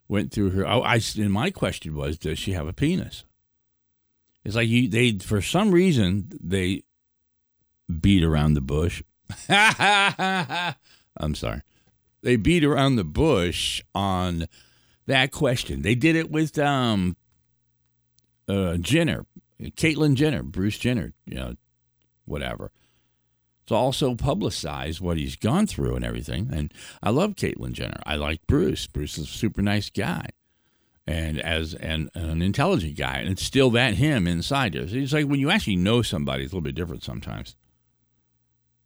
went 0.08 0.32
through 0.32 0.52
her. 0.52 0.68
Oh, 0.68 0.82
I 0.82 1.00
and 1.18 1.32
my 1.32 1.50
question 1.52 1.96
was, 1.96 2.18
does 2.18 2.38
she 2.38 2.52
have 2.52 2.68
a 2.68 2.74
penis? 2.74 3.24
It's 4.44 4.56
like 4.56 4.68
you 4.68 4.88
they 4.88 5.14
for 5.20 5.42
some 5.42 5.72
reason 5.72 6.30
they 6.42 6.84
beat 8.00 8.24
around 8.24 8.54
the 8.54 8.62
bush. 8.62 9.04
I'm 9.50 11.36
sorry. 11.36 11.62
They 12.22 12.36
beat 12.36 12.64
around 12.64 12.96
the 12.96 13.04
bush 13.04 13.82
on 13.96 14.48
that 15.06 15.32
question. 15.32 15.82
They 15.82 15.96
did 15.96 16.16
it 16.16 16.30
with 16.30 16.58
um, 16.60 17.16
uh, 18.48 18.78
Jenner, 18.78 19.26
Caitlyn 19.62 20.16
Jenner, 20.16 20.44
Bruce 20.44 20.78
Jenner, 20.78 21.14
you 21.26 21.36
know, 21.36 21.56
whatever. 22.26 22.72
It's 23.70 23.74
also 23.76 24.16
publicize 24.16 25.00
what 25.00 25.18
he's 25.18 25.36
gone 25.36 25.68
through 25.68 25.96
and 25.96 26.04
everything. 26.04 26.50
And 26.52 26.74
I 27.04 27.12
love 27.12 27.36
Caitlyn 27.36 27.74
Jenner. 27.74 28.02
I 28.04 28.16
like 28.16 28.48
Bruce. 28.48 28.88
Bruce 28.88 29.20
is 29.20 29.26
a 29.26 29.28
super 29.28 29.62
nice 29.62 29.92
guy 29.92 30.30
and 31.06 31.40
as 31.40 31.76
an, 31.76 32.10
an 32.16 32.42
intelligent 32.42 32.98
guy. 32.98 33.18
And 33.18 33.30
it's 33.30 33.44
still 33.44 33.70
that 33.70 33.94
him 33.94 34.26
inside. 34.26 34.74
Of. 34.74 34.92
It's 34.92 35.14
like 35.14 35.28
when 35.28 35.40
you 35.40 35.52
actually 35.52 35.76
know 35.76 36.02
somebody, 36.02 36.46
it's 36.46 36.52
a 36.52 36.56
little 36.56 36.64
bit 36.64 36.74
different 36.74 37.04
sometimes. 37.04 37.56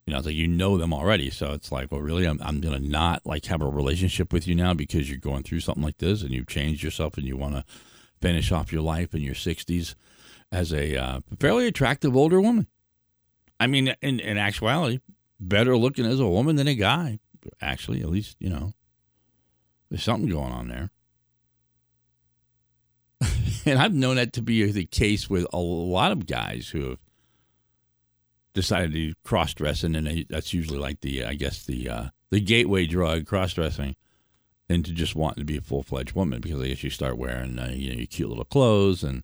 You 0.05 0.11
know, 0.11 0.17
it's 0.17 0.27
like 0.27 0.35
you 0.35 0.49
know 0.49 0.77
them 0.77 0.93
already, 0.93 1.29
so 1.29 1.53
it's 1.53 1.71
like, 1.71 1.89
well, 1.89 2.01
really, 2.01 2.25
I'm 2.25 2.41
I'm 2.43 2.59
gonna 2.59 2.79
not 2.79 3.25
like 3.25 3.45
have 3.45 3.61
a 3.61 3.69
relationship 3.69 4.33
with 4.33 4.49
you 4.49 4.53
now 4.53 4.73
because 4.73 5.09
you're 5.09 5.17
going 5.17 5.43
through 5.43 5.61
something 5.61 5.81
like 5.81 5.99
this 5.99 6.23
and 6.23 6.31
you've 6.31 6.47
changed 6.47 6.83
yourself 6.83 7.17
and 7.17 7.25
you 7.25 7.37
want 7.37 7.55
to 7.55 7.63
finish 8.19 8.51
off 8.51 8.73
your 8.73 8.81
life 8.81 9.15
in 9.15 9.21
your 9.21 9.33
60s 9.33 9.95
as 10.51 10.73
a 10.73 10.97
uh, 10.97 11.21
fairly 11.39 11.67
attractive 11.67 12.17
older 12.17 12.41
woman. 12.41 12.67
I 13.63 13.67
mean, 13.67 13.96
in 14.01 14.20
in 14.20 14.38
actuality, 14.38 15.00
better 15.39 15.77
looking 15.77 16.05
as 16.05 16.20
a 16.20 16.27
woman 16.27 16.58
than 16.58 16.67
a 16.67 16.75
guy. 16.75 17.20
Actually, 17.62 18.01
at 18.01 18.10
least 18.10 18.36
you 18.39 18.50
know, 18.50 18.74
there's 19.89 20.03
something 20.03 20.29
going 20.29 20.51
on 20.51 20.67
there. 20.67 20.91
and 23.65 23.79
I've 23.79 23.93
known 23.93 24.17
that 24.17 24.34
to 24.34 24.41
be 24.41 24.70
the 24.70 24.86
case 24.86 25.29
with 25.29 25.48
a 25.53 25.60
lot 25.60 26.12
of 26.12 26.27
guys 26.27 26.67
who 26.74 26.89
have 26.89 27.00
decided 28.53 28.91
to 28.91 29.13
cross 29.24 29.53
dress, 29.53 29.82
and 29.84 29.96
then 29.96 30.25
that's 30.29 30.53
usually 30.53 30.79
like 30.79 31.00
the 31.00 31.24
I 31.24 31.36
guess 31.36 31.65
the 31.65 31.89
uh, 31.89 32.05
the 32.32 32.41
gateway 32.41 32.86
drug 32.86 33.25
cross 33.25 33.53
dressing 33.53 33.96
into 34.67 34.91
just 34.91 35.15
wanting 35.15 35.39
to 35.39 35.46
be 35.46 35.55
a 35.55 35.62
full 35.62 35.84
fledged 35.84 36.15
woman 36.15 36.41
because 36.41 36.60
I 36.60 36.67
guess 36.67 36.84
you 36.84 36.89
start 36.89 37.17
wearing 37.17 37.58
uh, 37.58 37.72
you 37.74 37.91
know 37.91 37.98
your 38.00 38.08
cute 38.08 38.27
little 38.27 38.43
clothes 38.43 39.05
and 39.05 39.24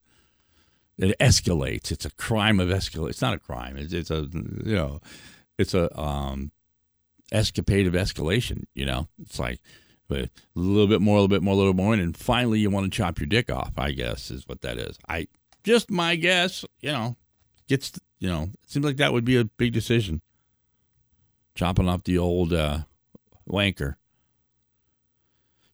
it 1.00 1.18
escalates. 1.20 1.91
It's 1.91 2.06
a 2.06 2.12
crime 2.12 2.60
of 2.60 2.70
escalate. 2.70 3.10
It's 3.10 3.22
not 3.22 3.34
a 3.34 3.39
crime. 3.39 3.77
It's, 3.77 3.94
it's 3.94 4.12
a 4.12 4.27
you 4.65 4.75
know 4.75 5.00
it's 5.58 5.74
a 5.74 5.98
um, 6.00 6.51
escapade 7.32 7.88
of 7.88 7.94
escalation. 7.94 8.65
You 8.74 8.86
know, 8.86 9.08
it's 9.22 9.39
like 9.39 9.60
a 10.12 10.29
little 10.56 10.88
bit 10.88 11.01
more, 11.01 11.18
a 11.18 11.22
little 11.22 11.27
bit 11.27 11.44
more, 11.44 11.53
a 11.53 11.58
little 11.58 11.74
more, 11.74 11.94
and 11.94 12.15
finally 12.15 12.60
you 12.60 12.70
want 12.70 12.91
to 12.91 12.96
chop 12.96 13.20
your 13.20 13.27
dick 13.27 13.51
off. 13.51 13.74
I 13.77 13.91
guess 13.91 14.29
is 14.29 14.48
what 14.48 14.62
that 14.62 14.77
is. 14.77 14.98
I 15.08 15.27
just 15.63 15.89
my 15.89 16.15
guess. 16.15 16.65
You 16.82 16.91
know, 16.91 17.18
gets 17.68 17.94
you 18.20 18.29
know, 18.29 18.50
it 18.63 18.70
seems 18.70 18.86
like 18.86 18.98
that 18.98 19.13
would 19.13 19.25
be 19.25 19.38
a 19.38 19.46
big 19.46 19.74
decision. 19.74 20.22
Chopping 21.56 21.89
off 21.89 22.03
the 22.03 22.18
old 22.18 22.53
uh, 22.53 22.79
wanker. 23.50 23.96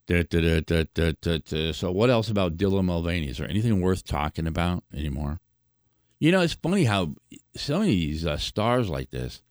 Da, 0.08 0.24
da, 0.24 0.60
da, 0.62 1.72
so, 1.72 1.92
what 1.92 2.12
else 2.12 2.30
about 2.30 2.58
Dylan 2.58 2.86
Mulvaney? 2.86 3.30
Is 3.30 3.40
there 3.40 3.50
anything 3.50 3.82
worth 3.82 4.04
talking 4.04 4.46
about 4.46 4.84
anymore? 4.94 5.40
You 6.20 6.32
know, 6.32 6.42
it's 6.42 6.54
funny 6.54 6.84
how 6.84 7.16
some 7.56 7.82
of 7.82 7.88
these 7.88 8.26
uh, 8.26 8.38
stars 8.38 8.88
like 8.90 9.10
this. 9.10 9.42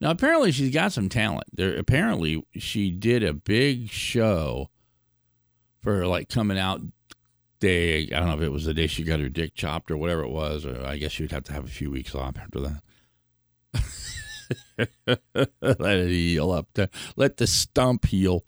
Now, 0.00 0.10
apparently, 0.10 0.52
she's 0.52 0.72
got 0.72 0.92
some 0.92 1.08
talent. 1.08 1.48
There, 1.52 1.76
apparently, 1.76 2.46
she 2.56 2.90
did 2.90 3.24
a 3.24 3.32
big 3.32 3.90
show 3.90 4.70
for 5.80 6.06
like 6.06 6.28
coming 6.28 6.58
out 6.58 6.80
day. 7.58 8.02
I 8.04 8.20
don't 8.20 8.28
know 8.28 8.36
if 8.36 8.42
it 8.42 8.52
was 8.52 8.66
the 8.66 8.74
day 8.74 8.86
she 8.86 9.02
got 9.02 9.20
her 9.20 9.28
dick 9.28 9.54
chopped 9.54 9.90
or 9.90 9.96
whatever 9.96 10.22
it 10.22 10.30
was, 10.30 10.64
or 10.64 10.84
I 10.84 10.96
guess 10.96 11.12
she'd 11.12 11.32
have 11.32 11.44
to 11.44 11.52
have 11.52 11.64
a 11.64 11.68
few 11.68 11.90
weeks 11.90 12.14
off 12.14 12.36
after 12.38 12.60
that. 12.60 12.82
let 15.60 15.96
it 15.98 16.08
heal 16.08 16.52
up. 16.52 16.68
Let 17.16 17.36
the 17.36 17.46
stump 17.46 18.06
heal. 18.06 18.44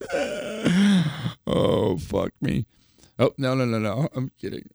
oh 1.46 1.98
fuck 1.98 2.32
me. 2.40 2.66
Oh 3.18 3.32
no 3.38 3.54
no 3.54 3.64
no 3.64 3.78
no. 3.78 4.08
I'm 4.14 4.30
kidding. 4.40 4.68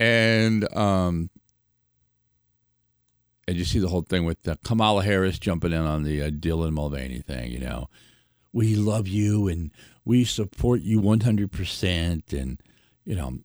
And 0.00 0.74
um, 0.76 1.30
and 3.46 3.56
you 3.56 3.64
see 3.64 3.78
the 3.78 3.88
whole 3.88 4.02
thing 4.02 4.24
with 4.24 4.46
uh, 4.48 4.56
Kamala 4.64 5.04
Harris 5.04 5.38
jumping 5.38 5.72
in 5.72 5.80
on 5.80 6.04
the 6.04 6.22
uh, 6.22 6.30
Dylan 6.30 6.72
Mulvaney 6.72 7.20
thing. 7.20 7.52
You 7.52 7.60
know, 7.60 7.88
we 8.54 8.76
love 8.76 9.06
you 9.06 9.48
and 9.48 9.70
we 10.04 10.24
support 10.24 10.80
you 10.80 11.00
100% 11.00 12.32
and 12.32 12.60
you 13.04 13.14
know 13.14 13.38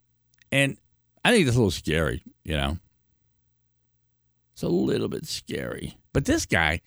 and 0.50 0.78
i 1.24 1.30
think 1.30 1.46
it's 1.46 1.56
a 1.56 1.58
little 1.58 1.70
scary 1.70 2.22
you 2.44 2.56
know 2.56 2.78
it's 4.52 4.62
a 4.62 4.68
little 4.68 5.08
bit 5.08 5.26
scary 5.26 5.98
but 6.12 6.24
this 6.24 6.46
guy 6.46 6.80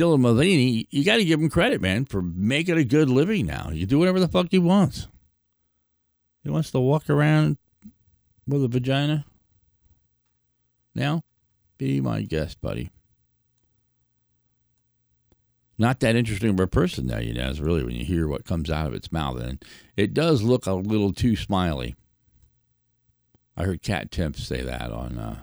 dylan 0.00 0.20
mulvaney 0.20 0.86
you 0.90 1.04
got 1.04 1.16
to 1.16 1.24
give 1.24 1.40
him 1.40 1.50
credit 1.50 1.80
man 1.80 2.04
for 2.04 2.22
making 2.22 2.78
a 2.78 2.84
good 2.84 3.08
living 3.08 3.46
now 3.46 3.70
you 3.72 3.86
do 3.86 3.98
whatever 3.98 4.20
the 4.20 4.28
fuck 4.28 4.46
he 4.50 4.58
wants 4.58 5.08
he 6.42 6.50
wants 6.50 6.70
to 6.70 6.80
walk 6.80 7.10
around 7.10 7.58
with 8.46 8.64
a 8.64 8.68
vagina 8.68 9.24
now 10.94 11.22
be 11.78 12.00
my 12.00 12.22
guest 12.22 12.60
buddy 12.60 12.90
not 15.80 16.00
that 16.00 16.14
interesting 16.14 16.50
of 16.50 16.60
a 16.60 16.66
person 16.66 17.06
now, 17.06 17.20
you 17.20 17.32
know, 17.32 17.48
is 17.48 17.58
really 17.58 17.82
when 17.82 17.94
you 17.94 18.04
hear 18.04 18.28
what 18.28 18.44
comes 18.44 18.70
out 18.70 18.86
of 18.86 18.92
its 18.92 19.10
mouth. 19.10 19.40
And 19.40 19.64
it 19.96 20.12
does 20.12 20.42
look 20.42 20.66
a 20.66 20.74
little 20.74 21.10
too 21.10 21.36
smiley. 21.36 21.96
I 23.56 23.64
heard 23.64 23.80
Kat 23.80 24.10
Timpf 24.10 24.36
say 24.36 24.60
that 24.60 24.92
on 24.92 25.16
uh, 25.16 25.42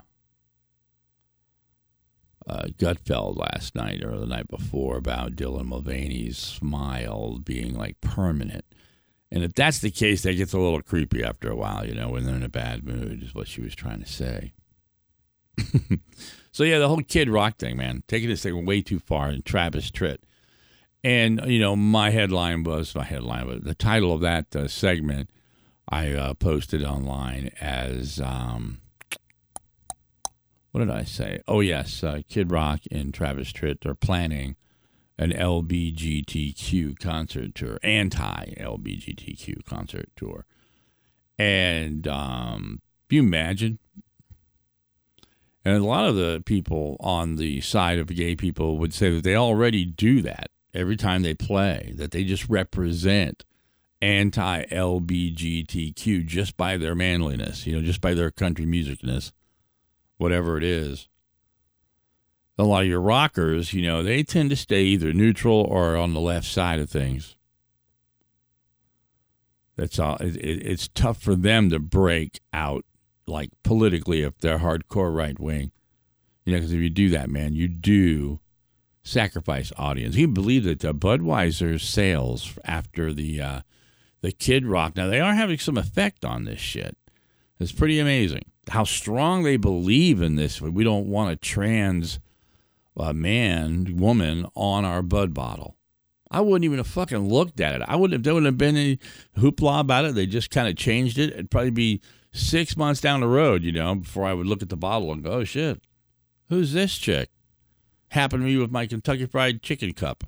uh, 2.48 2.66
Gutfeld 2.78 3.36
last 3.36 3.74
night 3.74 4.02
or 4.02 4.18
the 4.18 4.26
night 4.26 4.48
before 4.48 4.96
about 4.96 5.36
Dylan 5.36 5.66
Mulvaney's 5.66 6.38
smile 6.38 7.38
being 7.38 7.74
like 7.74 8.00
permanent. 8.00 8.64
And 9.30 9.44
if 9.44 9.52
that's 9.52 9.80
the 9.80 9.90
case, 9.90 10.22
that 10.22 10.34
gets 10.34 10.54
a 10.54 10.58
little 10.58 10.80
creepy 10.80 11.22
after 11.22 11.50
a 11.50 11.56
while, 11.56 11.86
you 11.86 11.94
know, 11.94 12.08
when 12.08 12.24
they're 12.24 12.34
in 12.34 12.42
a 12.42 12.48
bad 12.48 12.84
mood, 12.84 13.22
is 13.22 13.34
what 13.34 13.48
she 13.48 13.60
was 13.60 13.74
trying 13.74 14.00
to 14.00 14.06
say. 14.06 14.54
so, 16.52 16.64
yeah, 16.64 16.78
the 16.78 16.88
whole 16.88 17.02
Kid 17.02 17.28
Rock 17.28 17.58
thing, 17.58 17.76
man, 17.76 18.02
taking 18.08 18.30
this 18.30 18.42
thing 18.42 18.64
way 18.64 18.80
too 18.80 18.98
far. 18.98 19.28
And 19.28 19.44
Travis 19.44 19.90
Tritt 19.90 20.18
and, 21.04 21.40
you 21.46 21.60
know, 21.60 21.76
my 21.76 22.10
headline 22.10 22.64
was 22.64 22.94
my 22.94 23.04
headline, 23.04 23.46
but 23.46 23.64
the 23.64 23.74
title 23.74 24.12
of 24.12 24.20
that 24.22 24.54
uh, 24.54 24.66
segment 24.66 25.30
I 25.88 26.12
uh, 26.12 26.34
posted 26.34 26.84
online 26.84 27.50
as 27.60 28.20
um, 28.20 28.80
what 30.78 30.86
did 30.86 30.94
I 30.94 31.02
say? 31.02 31.40
Oh, 31.48 31.58
yes, 31.58 32.04
uh, 32.04 32.20
Kid 32.28 32.52
Rock 32.52 32.82
and 32.92 33.12
Travis 33.12 33.52
Tritt 33.52 33.84
are 33.84 33.96
planning 33.96 34.54
an 35.18 35.32
LBGTQ 35.32 37.00
concert 37.00 37.56
tour, 37.56 37.80
anti 37.82 38.54
LBGTQ 38.60 39.64
concert 39.64 40.08
tour. 40.14 40.46
And 41.36 42.06
um, 42.06 42.80
you 43.10 43.20
imagine? 43.20 43.80
And 45.64 45.74
a 45.74 45.84
lot 45.84 46.08
of 46.08 46.14
the 46.14 46.44
people 46.46 46.96
on 47.00 47.34
the 47.36 47.60
side 47.60 47.98
of 47.98 48.06
gay 48.06 48.36
people 48.36 48.78
would 48.78 48.94
say 48.94 49.10
that 49.10 49.24
they 49.24 49.34
already 49.34 49.84
do 49.84 50.22
that 50.22 50.46
every 50.72 50.96
time 50.96 51.22
they 51.22 51.34
play, 51.34 51.92
that 51.96 52.12
they 52.12 52.22
just 52.22 52.48
represent 52.48 53.44
anti 54.00 54.64
LBGTQ 54.66 56.24
just 56.24 56.56
by 56.56 56.76
their 56.76 56.94
manliness, 56.94 57.66
you 57.66 57.74
know, 57.74 57.82
just 57.82 58.00
by 58.00 58.14
their 58.14 58.30
country 58.30 58.64
musicness, 58.64 59.32
whatever 60.18 60.56
it 60.58 60.64
is. 60.64 61.08
a 62.60 62.64
lot 62.64 62.82
of 62.82 62.88
your 62.88 63.00
rockers, 63.00 63.72
you 63.72 63.82
know, 63.82 64.02
they 64.02 64.24
tend 64.24 64.50
to 64.50 64.56
stay 64.56 64.82
either 64.82 65.12
neutral 65.12 65.60
or 65.60 65.96
on 65.96 66.12
the 66.12 66.20
left 66.20 66.46
side 66.46 66.80
of 66.80 66.90
things. 66.90 67.36
That's 69.76 69.98
all. 70.00 70.16
It, 70.16 70.36
it, 70.36 70.66
it's 70.66 70.88
tough 70.88 71.22
for 71.22 71.36
them 71.36 71.70
to 71.70 71.78
break 71.78 72.40
out, 72.52 72.84
like 73.28 73.50
politically, 73.62 74.22
if 74.22 74.36
they're 74.38 74.58
hardcore 74.58 75.14
right 75.14 75.38
wing. 75.38 75.70
You 76.44 76.52
know, 76.52 76.58
because 76.58 76.72
if 76.72 76.80
you 76.80 76.90
do 76.90 77.10
that, 77.10 77.30
man, 77.30 77.54
you 77.54 77.68
do 77.68 78.40
sacrifice 79.04 79.72
audience. 79.76 80.16
You 80.16 80.26
believe 80.26 80.64
that 80.64 80.80
the 80.80 80.92
Budweiser 80.92 81.80
sales 81.80 82.58
after 82.64 83.12
the 83.12 83.40
uh, 83.40 83.60
the 84.20 84.32
Kid 84.32 84.66
Rock 84.66 84.96
now 84.96 85.06
they 85.06 85.20
are 85.20 85.34
having 85.34 85.58
some 85.58 85.78
effect 85.78 86.24
on 86.24 86.44
this 86.44 86.58
shit. 86.58 86.96
It's 87.60 87.70
pretty 87.70 88.00
amazing 88.00 88.50
how 88.70 88.84
strong 88.84 89.42
they 89.42 89.56
believe 89.56 90.20
in 90.22 90.36
this. 90.36 90.60
We 90.60 90.84
don't 90.84 91.08
want 91.08 91.32
a 91.32 91.36
trans 91.36 92.20
uh, 92.96 93.12
man, 93.12 93.96
woman 93.96 94.46
on 94.54 94.84
our 94.84 95.02
Bud 95.02 95.32
bottle. 95.32 95.76
I 96.30 96.40
wouldn't 96.40 96.64
even 96.64 96.78
have 96.78 96.86
fucking 96.86 97.28
looked 97.28 97.60
at 97.60 97.80
it. 97.80 97.86
I 97.88 97.96
wouldn't 97.96 98.12
have. 98.12 98.22
There 98.22 98.34
wouldn't 98.34 98.46
have 98.46 98.58
been 98.58 98.76
any 98.76 98.98
hoopla 99.38 99.80
about 99.80 100.04
it. 100.04 100.14
They 100.14 100.26
just 100.26 100.50
kind 100.50 100.68
of 100.68 100.76
changed 100.76 101.18
it. 101.18 101.30
It'd 101.30 101.50
probably 101.50 101.70
be 101.70 102.02
six 102.32 102.76
months 102.76 103.00
down 103.00 103.20
the 103.20 103.28
road, 103.28 103.62
you 103.62 103.72
know, 103.72 103.94
before 103.94 104.26
I 104.26 104.34
would 104.34 104.46
look 104.46 104.62
at 104.62 104.68
the 104.68 104.76
bottle 104.76 105.10
and 105.10 105.22
go, 105.22 105.30
"Oh 105.30 105.44
shit, 105.44 105.80
who's 106.48 106.72
this 106.72 106.98
chick?" 106.98 107.30
Happened 108.08 108.42
to 108.42 108.46
me 108.46 108.56
with 108.56 108.70
my 108.70 108.86
Kentucky 108.86 109.26
Fried 109.26 109.62
Chicken 109.62 109.92
cup. 109.94 110.24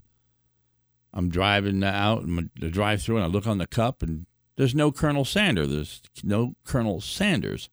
I'm 1.12 1.28
driving 1.28 1.82
out 1.82 2.22
in 2.22 2.50
the 2.58 2.70
drive-through, 2.70 3.16
and 3.16 3.24
I 3.24 3.28
look 3.28 3.46
on 3.46 3.58
the 3.58 3.66
cup, 3.66 4.02
and 4.02 4.26
there's 4.56 4.74
no 4.74 4.92
Colonel 4.92 5.24
Sanders. 5.24 5.68
There's 5.68 6.02
no 6.22 6.54
Colonel 6.64 7.00
Sanders. 7.00 7.68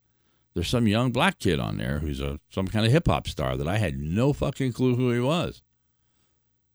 There's 0.58 0.70
some 0.70 0.88
young 0.88 1.12
black 1.12 1.38
kid 1.38 1.60
on 1.60 1.78
there 1.78 2.00
who's 2.00 2.20
a 2.20 2.40
some 2.50 2.68
kind 2.68 2.84
of 2.84 2.92
hip 2.92 3.06
hop 3.06 3.28
star 3.28 3.56
that 3.58 3.68
I 3.68 3.78
had 3.78 4.00
no 4.00 4.34
fucking 4.34 4.74
clue 4.74 4.96
who 4.96 5.12
he 5.12 5.20
was. 5.20 5.62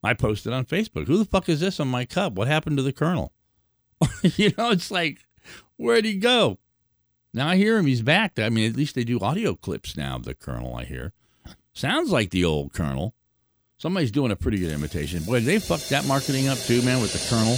I 0.05 0.15
posted 0.15 0.53
on 0.53 0.67
Facebook, 0.67 1.09
who 1.09 1.19
the 1.19 1.25
fuck 1.25 1.49
is 1.49 1.59
this 1.59 1.81
on 1.81 1.89
my 1.89 2.05
cup? 2.05 2.35
What 2.35 2.47
happened 2.47 2.77
to 2.77 2.85
the 2.85 2.93
Colonel? 2.93 3.33
you 4.23 4.53
know, 4.57 4.71
it's 4.71 4.93
like, 4.93 5.27
where'd 5.79 6.05
he 6.05 6.15
go? 6.15 6.61
Now 7.35 7.49
I 7.49 7.57
hear 7.57 7.77
him, 7.77 7.87
he's 7.87 8.03
back. 8.03 8.39
I 8.39 8.51
mean, 8.51 8.71
at 8.71 8.77
least 8.77 8.95
they 8.95 9.03
do 9.03 9.19
audio 9.19 9.57
clips 9.57 9.97
now 9.97 10.15
of 10.15 10.23
the 10.23 10.35
Colonel, 10.37 10.77
I 10.77 10.85
hear. 10.85 11.13
Sounds 11.73 12.13
like 12.13 12.31
the 12.31 12.45
old 12.45 12.73
Colonel. 12.73 13.15
Somebody's 13.79 14.13
doing 14.13 14.31
a 14.31 14.37
pretty 14.37 14.59
good 14.59 14.71
imitation. 14.71 15.25
Boy, 15.25 15.41
they 15.41 15.59
fucked 15.59 15.91
that 15.91 16.07
marketing 16.07 16.47
up 16.47 16.59
too, 16.59 16.83
man, 16.83 17.03
with 17.03 17.13
the 17.13 17.29
Colonel. 17.29 17.57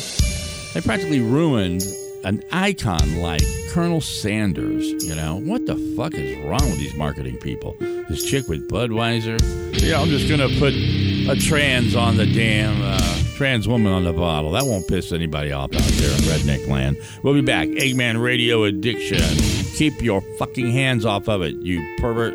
They 0.73 0.81
practically 0.81 1.21
ruined 1.21 1.85
an 2.25 2.43
icon 2.53 3.21
like 3.21 3.43
Colonel 3.71 4.01
Sanders. 4.01 5.05
You 5.05 5.15
know, 5.15 5.41
what 5.41 5.67
the 5.67 5.77
fuck 5.97 6.15
is 6.15 6.37
wrong 6.39 6.71
with 6.71 6.79
these 6.79 6.95
marketing 6.95 7.39
people? 7.39 7.77
This 8.09 8.25
chick 8.25 8.49
with 8.49 8.69
Budweiser. 8.69 9.39
Yeah, 9.81 10.01
I'm 10.01 10.09
just 10.09 10.29
going 10.29 10.41
to 10.41 10.59
put 10.59 10.73
a 10.75 11.41
trans 11.41 11.95
on 11.95 12.17
the 12.17 12.27
damn 12.27 12.81
uh, 12.83 13.23
trans 13.37 13.69
woman 13.69 13.93
on 13.93 14.05
the 14.05 14.13
bottle. 14.13 14.53
That 14.53 14.65
won't 14.65 14.89
piss 14.89 15.13
anybody 15.13 15.53
off 15.53 15.75
out 15.75 15.83
there 15.83 16.11
in 16.11 16.19
redneck 16.19 16.67
land. 16.69 16.97
We'll 17.23 17.35
be 17.35 17.43
back. 17.43 17.69
Eggman 17.69 18.23
Radio 18.23 18.65
Addiction. 18.65 19.21
Keep 19.77 20.03
your 20.03 20.21
fucking 20.39 20.71
hands 20.71 21.05
off 21.05 21.29
of 21.29 21.43
it, 21.43 21.57
you 21.57 21.97
pervert. 21.99 22.35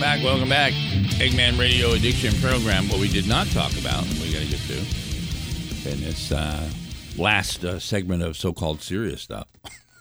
Welcome 0.00 0.18
back, 0.18 0.24
welcome 0.24 0.48
back. 0.48 0.72
Eggman 1.20 1.58
Radio 1.58 1.92
Addiction 1.92 2.32
Program. 2.40 2.88
What 2.88 3.00
we 3.00 3.08
did 3.08 3.28
not 3.28 3.46
talk 3.48 3.70
about, 3.78 4.02
we 4.04 4.32
got 4.32 4.40
to 4.40 4.48
get 4.48 4.60
to 4.60 5.90
in 5.90 6.00
this 6.00 6.32
uh, 6.32 6.70
last 7.18 7.64
uh, 7.64 7.78
segment 7.78 8.22
of 8.22 8.34
so 8.34 8.54
called 8.54 8.80
serious 8.80 9.20
stuff. 9.20 9.48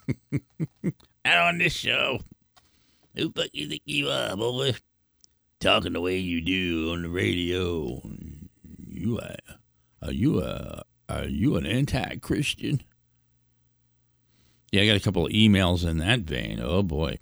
and 0.31 0.41
on 1.25 1.57
this 1.57 1.73
show, 1.73 2.19
who 3.15 3.29
fuck 3.31 3.49
you 3.51 3.67
think 3.67 3.81
you 3.83 4.09
are, 4.09 4.37
boy? 4.37 4.73
Talking 5.59 5.91
the 5.91 6.01
way 6.01 6.17
you 6.17 6.39
do 6.39 6.93
on 6.93 7.01
the 7.01 7.09
radio. 7.09 8.01
You 8.87 9.19
are, 9.19 9.35
are 10.01 10.13
you 10.13 10.41
a, 10.41 10.83
are 11.09 11.25
you 11.25 11.57
an 11.57 11.65
anti 11.65 12.15
Christian? 12.19 12.81
Yeah, 14.71 14.83
I 14.83 14.87
got 14.87 14.95
a 14.95 15.01
couple 15.01 15.25
of 15.25 15.33
emails 15.33 15.85
in 15.85 15.97
that 15.97 16.21
vein. 16.21 16.61
Oh 16.63 16.83
boy. 16.83 17.19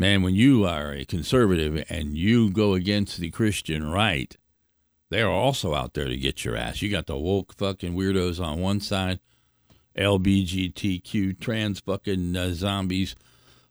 Man, 0.00 0.22
when 0.22 0.34
you 0.34 0.64
are 0.64 0.92
a 0.92 1.04
conservative 1.04 1.84
and 1.90 2.16
you 2.16 2.48
go 2.48 2.72
against 2.72 3.18
the 3.18 3.28
Christian 3.28 3.90
right, 3.90 4.34
they 5.10 5.20
are 5.20 5.30
also 5.30 5.74
out 5.74 5.92
there 5.92 6.08
to 6.08 6.16
get 6.16 6.42
your 6.42 6.56
ass. 6.56 6.80
You 6.80 6.90
got 6.90 7.06
the 7.06 7.18
woke 7.18 7.54
fucking 7.58 7.92
weirdos 7.92 8.42
on 8.42 8.60
one 8.60 8.80
side, 8.80 9.20
LBGTQ 9.98 11.38
trans 11.38 11.80
fucking 11.80 12.34
uh, 12.34 12.54
zombies 12.54 13.14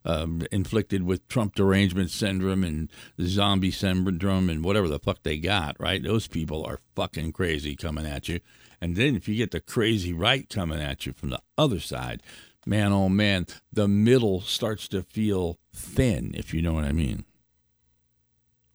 um, 0.05 0.43
inflicted 0.51 1.01
with 1.01 1.27
Trump 1.29 1.55
derangement 1.55 2.11
syndrome 2.11 2.63
and 2.63 2.91
zombie 3.19 3.71
syndrome 3.71 4.51
and 4.51 4.63
whatever 4.63 4.87
the 4.87 4.99
fuck 4.99 5.23
they 5.23 5.39
got, 5.39 5.77
right? 5.79 6.03
Those 6.03 6.27
people 6.27 6.63
are 6.63 6.79
fucking 6.95 7.31
crazy 7.31 7.75
coming 7.75 8.05
at 8.05 8.29
you. 8.29 8.39
And 8.79 8.95
then 8.95 9.15
if 9.15 9.27
you 9.27 9.35
get 9.35 9.49
the 9.49 9.61
crazy 9.61 10.13
right 10.13 10.47
coming 10.47 10.79
at 10.79 11.07
you 11.07 11.13
from 11.13 11.31
the 11.31 11.41
other 11.57 11.79
side, 11.79 12.21
man, 12.65 12.91
oh 12.91 13.10
man, 13.10 13.48
the 13.72 13.88
middle 13.88 14.41
starts 14.41 14.88
to 14.89 15.02
feel 15.04 15.58
thin, 15.74 16.32
if 16.36 16.54
you 16.54 16.62
know 16.62 16.74
what 16.74 16.86
I 16.86 16.91
mean. 16.91 17.26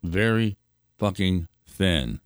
Very 0.02 0.56
fucking 0.98 1.48
thin. 1.66 2.20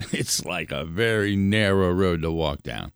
It's 0.12 0.44
like 0.44 0.70
a 0.70 0.84
very 0.84 1.34
narrow 1.34 1.90
road 1.90 2.22
to 2.22 2.30
walk 2.30 2.62
down. 2.62 2.92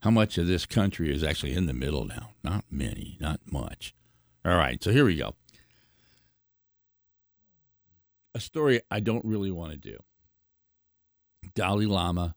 How 0.00 0.10
much 0.10 0.36
of 0.36 0.46
this 0.46 0.66
country 0.66 1.14
is 1.14 1.22
actually 1.22 1.54
in 1.54 1.66
the 1.66 1.72
middle 1.72 2.04
now? 2.04 2.30
Not 2.42 2.64
many, 2.70 3.16
not 3.20 3.40
much. 3.50 3.94
All 4.44 4.56
right, 4.56 4.82
so 4.82 4.90
here 4.90 5.04
we 5.04 5.16
go. 5.16 5.34
A 8.34 8.40
story 8.40 8.80
I 8.90 9.00
don't 9.00 9.24
really 9.24 9.50
want 9.50 9.72
to 9.72 9.78
do. 9.78 9.98
Dalai 11.54 11.86
Lama 11.86 12.34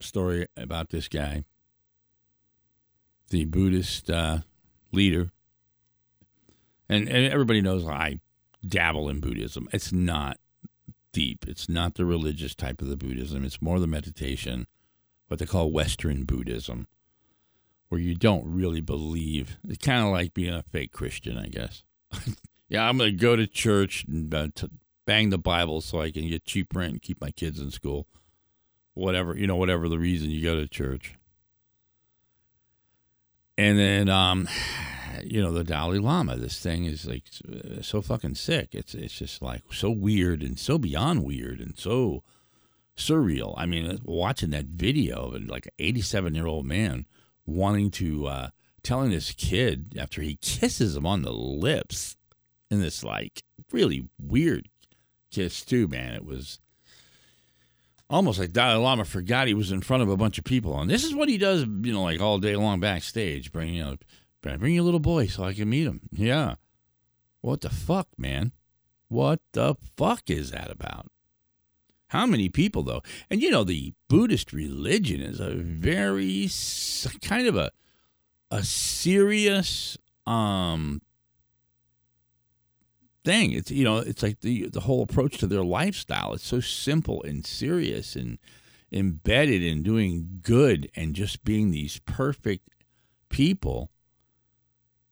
story 0.00 0.46
about 0.56 0.90
this 0.90 1.08
guy, 1.08 1.44
the 3.32 3.46
Buddhist 3.46 4.10
uh, 4.10 4.38
leader. 4.92 5.32
And, 6.88 7.08
and 7.08 7.32
everybody 7.32 7.62
knows 7.62 7.84
I 7.86 8.20
dabble 8.64 9.08
in 9.08 9.20
Buddhism. 9.20 9.68
It's 9.72 9.90
not 9.90 10.38
deep. 11.12 11.46
It's 11.48 11.68
not 11.68 11.94
the 11.94 12.04
religious 12.04 12.54
type 12.54 12.82
of 12.82 12.88
the 12.88 12.96
Buddhism. 12.96 13.44
It's 13.44 13.62
more 13.62 13.80
the 13.80 13.86
meditation, 13.86 14.66
what 15.28 15.40
they 15.40 15.46
call 15.46 15.72
Western 15.72 16.24
Buddhism, 16.24 16.86
where 17.88 18.00
you 18.00 18.14
don't 18.14 18.44
really 18.46 18.82
believe. 18.82 19.56
It's 19.66 19.84
kind 19.84 20.04
of 20.04 20.12
like 20.12 20.34
being 20.34 20.54
a 20.54 20.62
fake 20.62 20.92
Christian, 20.92 21.38
I 21.38 21.46
guess. 21.46 21.82
yeah, 22.68 22.86
I'm 22.86 22.98
going 22.98 23.10
to 23.10 23.16
go 23.16 23.34
to 23.34 23.46
church 23.46 24.04
and 24.06 24.32
uh, 24.32 24.48
t- 24.54 24.68
bang 25.06 25.30
the 25.30 25.38
Bible 25.38 25.80
so 25.80 26.02
I 26.02 26.10
can 26.10 26.28
get 26.28 26.44
cheap 26.44 26.76
rent 26.76 26.92
and 26.92 27.02
keep 27.02 27.20
my 27.20 27.30
kids 27.30 27.58
in 27.58 27.70
school. 27.70 28.06
Whatever, 28.92 29.34
you 29.34 29.46
know, 29.46 29.56
whatever 29.56 29.88
the 29.88 29.98
reason 29.98 30.30
you 30.30 30.42
go 30.42 30.54
to 30.54 30.68
church. 30.68 31.14
And 33.62 33.78
then, 33.78 34.08
um, 34.08 34.48
you 35.22 35.40
know, 35.40 35.52
the 35.52 35.62
Dalai 35.62 36.00
Lama. 36.00 36.34
This 36.36 36.58
thing 36.58 36.84
is 36.84 37.06
like 37.06 37.22
so 37.80 38.02
fucking 38.02 38.34
sick. 38.34 38.70
It's 38.72 38.92
it's 38.92 39.16
just 39.16 39.40
like 39.40 39.62
so 39.72 39.88
weird 39.88 40.42
and 40.42 40.58
so 40.58 40.78
beyond 40.78 41.22
weird 41.22 41.60
and 41.60 41.78
so 41.78 42.24
surreal. 42.96 43.54
I 43.56 43.66
mean, 43.66 44.00
watching 44.02 44.50
that 44.50 44.64
video 44.64 45.30
of 45.30 45.44
like 45.44 45.66
an 45.66 45.72
87 45.78 46.34
year 46.34 46.48
old 46.48 46.66
man 46.66 47.06
wanting 47.46 47.92
to 47.92 48.26
uh, 48.26 48.48
telling 48.82 49.12
this 49.12 49.30
kid 49.30 49.94
after 49.96 50.22
he 50.22 50.40
kisses 50.42 50.96
him 50.96 51.06
on 51.06 51.22
the 51.22 51.32
lips 51.32 52.16
in 52.68 52.80
this 52.80 53.04
like 53.04 53.44
really 53.70 54.08
weird 54.18 54.68
kiss 55.30 55.64
too, 55.64 55.86
man. 55.86 56.14
It 56.14 56.24
was 56.24 56.58
almost 58.12 58.38
like 58.38 58.52
Dalai 58.52 58.76
Lama 58.76 59.04
forgot 59.04 59.48
he 59.48 59.54
was 59.54 59.72
in 59.72 59.80
front 59.80 60.02
of 60.02 60.08
a 60.08 60.16
bunch 60.16 60.38
of 60.38 60.44
people, 60.44 60.78
and 60.78 60.90
this 60.90 61.02
is 61.02 61.14
what 61.14 61.28
he 61.28 61.38
does, 61.38 61.62
you 61.62 61.92
know, 61.92 62.02
like 62.02 62.20
all 62.20 62.38
day 62.38 62.54
long 62.54 62.78
backstage. 62.78 63.50
Bring 63.50 63.74
you 63.74 63.82
know, 63.82 63.96
bring 64.58 64.74
your 64.74 64.84
little 64.84 65.00
boy 65.00 65.26
so 65.26 65.44
I 65.44 65.54
can 65.54 65.70
meet 65.70 65.86
him. 65.86 66.02
Yeah, 66.12 66.56
what 67.40 67.62
the 67.62 67.70
fuck, 67.70 68.08
man? 68.16 68.52
What 69.08 69.40
the 69.52 69.76
fuck 69.96 70.30
is 70.30 70.50
that 70.52 70.70
about? 70.70 71.06
How 72.08 72.26
many 72.26 72.50
people 72.50 72.82
though? 72.82 73.02
And 73.30 73.40
you 73.40 73.50
know, 73.50 73.64
the 73.64 73.94
Buddhist 74.08 74.52
religion 74.52 75.22
is 75.22 75.40
a 75.40 75.54
very 75.54 76.48
kind 77.22 77.46
of 77.46 77.56
a 77.56 77.72
a 78.50 78.62
serious 78.62 79.96
um 80.26 81.00
thing. 83.24 83.52
It's 83.52 83.70
you 83.70 83.84
know, 83.84 83.98
it's 83.98 84.22
like 84.22 84.40
the 84.40 84.68
the 84.68 84.80
whole 84.80 85.02
approach 85.02 85.38
to 85.38 85.46
their 85.46 85.64
lifestyle. 85.64 86.34
It's 86.34 86.46
so 86.46 86.60
simple 86.60 87.22
and 87.22 87.46
serious 87.46 88.16
and 88.16 88.38
embedded 88.92 89.62
in 89.62 89.82
doing 89.82 90.40
good 90.42 90.90
and 90.94 91.14
just 91.14 91.44
being 91.44 91.70
these 91.70 91.98
perfect 92.00 92.68
people. 93.28 93.90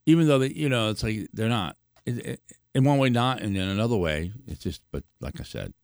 Even 0.06 0.26
though 0.28 0.38
they, 0.38 0.48
you 0.48 0.68
know, 0.68 0.90
it's 0.90 1.02
like 1.02 1.28
they're 1.32 1.48
not. 1.48 1.76
in 2.06 2.84
one 2.84 2.98
way, 2.98 3.10
not, 3.10 3.40
and 3.40 3.56
in 3.56 3.68
another 3.68 3.96
way, 3.96 4.32
it's 4.46 4.62
just. 4.62 4.82
But 4.90 5.04
like 5.20 5.40
I 5.40 5.44
said, 5.44 5.74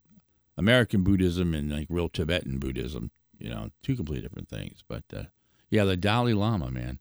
American 0.57 1.03
Buddhism 1.03 1.55
and 1.55 1.71
like 1.71 1.87
real 1.91 2.09
Tibetan 2.09 2.59
Buddhism, 2.59 3.11
you 3.39 3.51
know, 3.51 3.71
two 3.83 3.97
completely 3.97 4.23
different 4.23 4.49
things. 4.49 4.83
But 4.87 5.05
uh, 5.15 5.25
yeah, 5.71 5.85
the 5.85 5.97
Dalai 5.97 6.33
Lama, 6.33 6.71
man. 6.71 6.99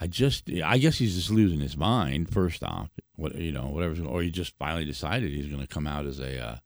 I 0.00 0.06
just, 0.06 0.50
I 0.64 0.78
guess 0.78 0.98
he's 0.98 1.14
just 1.14 1.30
losing 1.30 1.60
his 1.60 1.76
mind. 1.76 2.28
First 2.30 2.64
off, 2.64 2.90
what 3.16 3.36
you 3.36 3.52
know, 3.52 3.68
whatever, 3.68 4.04
or 4.04 4.22
he 4.22 4.30
just 4.30 4.58
finally 4.58 4.84
decided 4.84 5.30
he's 5.30 5.46
going 5.46 5.60
to 5.60 5.68
come 5.68 5.86
out 5.86 6.06
as 6.06 6.18
a, 6.18 6.38
uh, 6.38 6.56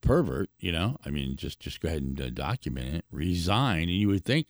pervert. 0.00 0.50
You 0.58 0.72
know, 0.72 0.96
I 1.04 1.10
mean, 1.10 1.36
just 1.36 1.60
just 1.60 1.80
go 1.80 1.88
ahead 1.88 2.02
and 2.02 2.20
uh, 2.20 2.30
document 2.30 2.96
it, 2.96 3.04
resign, 3.10 3.82
and 3.82 3.90
you 3.90 4.08
would 4.08 4.24
think 4.24 4.46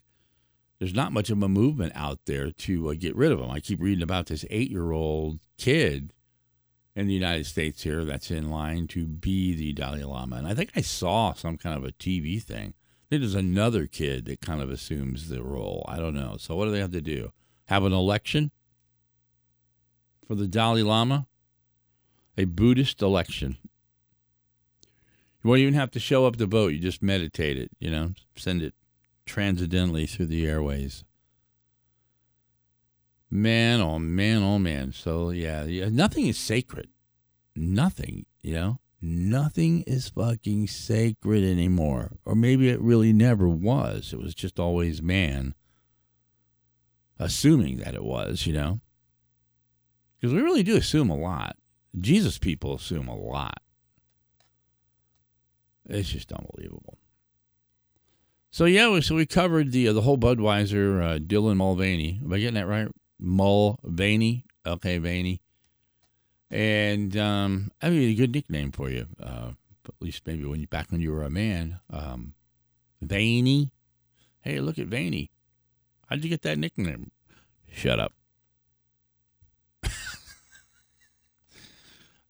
there's 0.79 0.93
not 0.93 1.11
much 1.11 1.29
of 1.29 1.41
a 1.41 1.49
movement 1.49 1.93
out 1.95 2.19
there 2.25 2.51
to 2.51 2.89
uh, 2.89 2.93
get 2.97 3.15
rid 3.15 3.31
of 3.31 3.39
him. 3.39 3.51
I 3.51 3.59
keep 3.59 3.81
reading 3.81 4.03
about 4.03 4.27
this 4.27 4.45
eight-year-old 4.49 5.39
kid 5.57 6.13
in 6.95 7.07
the 7.07 7.13
United 7.13 7.45
States 7.45 7.83
here 7.83 8.05
that's 8.05 8.31
in 8.31 8.49
line 8.49 8.87
to 8.87 9.05
be 9.05 9.53
the 9.55 9.73
Dalai 9.73 10.03
Lama, 10.03 10.37
and 10.37 10.47
I 10.47 10.53
think 10.53 10.71
I 10.75 10.81
saw 10.81 11.33
some 11.33 11.57
kind 11.57 11.77
of 11.77 11.83
a 11.83 11.91
TV 11.91 12.41
thing 12.41 12.73
there's 13.17 13.35
another 13.35 13.87
kid 13.87 14.25
that 14.25 14.41
kind 14.41 14.61
of 14.61 14.69
assumes 14.69 15.29
the 15.29 15.43
role. 15.43 15.83
I 15.87 15.97
don't 15.97 16.13
know. 16.13 16.37
So 16.37 16.55
what 16.55 16.65
do 16.65 16.71
they 16.71 16.79
have 16.79 16.91
to 16.91 17.01
do? 17.01 17.31
Have 17.65 17.83
an 17.83 17.93
election 17.93 18.51
for 20.27 20.35
the 20.35 20.47
Dalai 20.47 20.83
Lama? 20.83 21.27
A 22.37 22.45
Buddhist 22.45 23.01
election. 23.01 23.57
You 25.43 25.49
won't 25.49 25.59
even 25.59 25.73
have 25.73 25.91
to 25.91 25.99
show 25.99 26.25
up 26.25 26.35
to 26.37 26.45
vote. 26.45 26.73
You 26.73 26.79
just 26.79 27.01
meditate 27.01 27.57
it, 27.57 27.71
you 27.79 27.89
know, 27.89 28.13
send 28.35 28.61
it 28.61 28.73
transcendently 29.25 30.05
through 30.05 30.27
the 30.27 30.45
airways. 30.47 31.03
Man, 33.31 33.81
oh 33.81 33.99
man, 33.99 34.43
oh 34.43 34.59
man. 34.59 34.91
So 34.91 35.31
yeah, 35.31 35.63
yeah, 35.63 35.89
nothing 35.89 36.27
is 36.27 36.37
sacred. 36.37 36.89
Nothing, 37.55 38.25
you 38.41 38.53
know 38.53 38.79
nothing 39.01 39.81
is 39.81 40.09
fucking 40.09 40.67
sacred 40.67 41.43
anymore. 41.43 42.11
Or 42.25 42.35
maybe 42.35 42.69
it 42.69 42.81
really 42.81 43.13
never 43.13 43.47
was. 43.47 44.13
It 44.13 44.19
was 44.19 44.35
just 44.35 44.59
always 44.59 45.01
man 45.01 45.55
assuming 47.19 47.77
that 47.77 47.95
it 47.95 48.03
was, 48.03 48.47
you 48.47 48.53
know? 48.53 48.79
Because 50.19 50.33
we 50.33 50.41
really 50.41 50.63
do 50.63 50.77
assume 50.77 51.09
a 51.09 51.17
lot. 51.17 51.57
Jesus 51.99 52.37
people 52.37 52.75
assume 52.75 53.07
a 53.07 53.15
lot. 53.15 53.61
It's 55.85 56.09
just 56.09 56.31
unbelievable. 56.31 56.97
So 58.51 58.65
yeah, 58.65 58.99
so 58.99 59.15
we 59.15 59.25
covered 59.25 59.71
the 59.71 59.87
uh, 59.87 59.93
the 59.93 60.01
whole 60.01 60.17
Budweiser, 60.17 61.03
uh, 61.03 61.19
Dylan 61.19 61.57
Mulvaney. 61.57 62.19
Am 62.23 62.33
I 62.33 62.39
getting 62.39 62.55
that 62.55 62.67
right? 62.67 62.87
Mulvaney, 63.19 64.45
okay, 64.65 64.97
Vaney. 64.97 65.41
And 66.51 67.15
um, 67.15 67.71
I 67.81 67.89
mean, 67.89 68.09
a 68.09 68.15
good 68.15 68.33
nickname 68.33 68.71
for 68.71 68.89
you, 68.89 69.07
uh, 69.21 69.51
at 69.85 69.93
least 69.99 70.25
maybe 70.25 70.45
when 70.45 70.59
you 70.59 70.67
back 70.67 70.91
when 70.91 71.01
you 71.01 71.11
were 71.11 71.23
a 71.23 71.29
man. 71.29 71.79
Um, 71.91 72.33
Veiny. 73.01 73.71
Hey, 74.41 74.59
look 74.59 74.79
at 74.79 74.87
Veiny. 74.87 75.31
How'd 76.07 76.23
you 76.23 76.29
get 76.29 76.41
that 76.41 76.57
nickname? 76.57 77.11
Shut 77.71 77.99
up. 77.99 78.13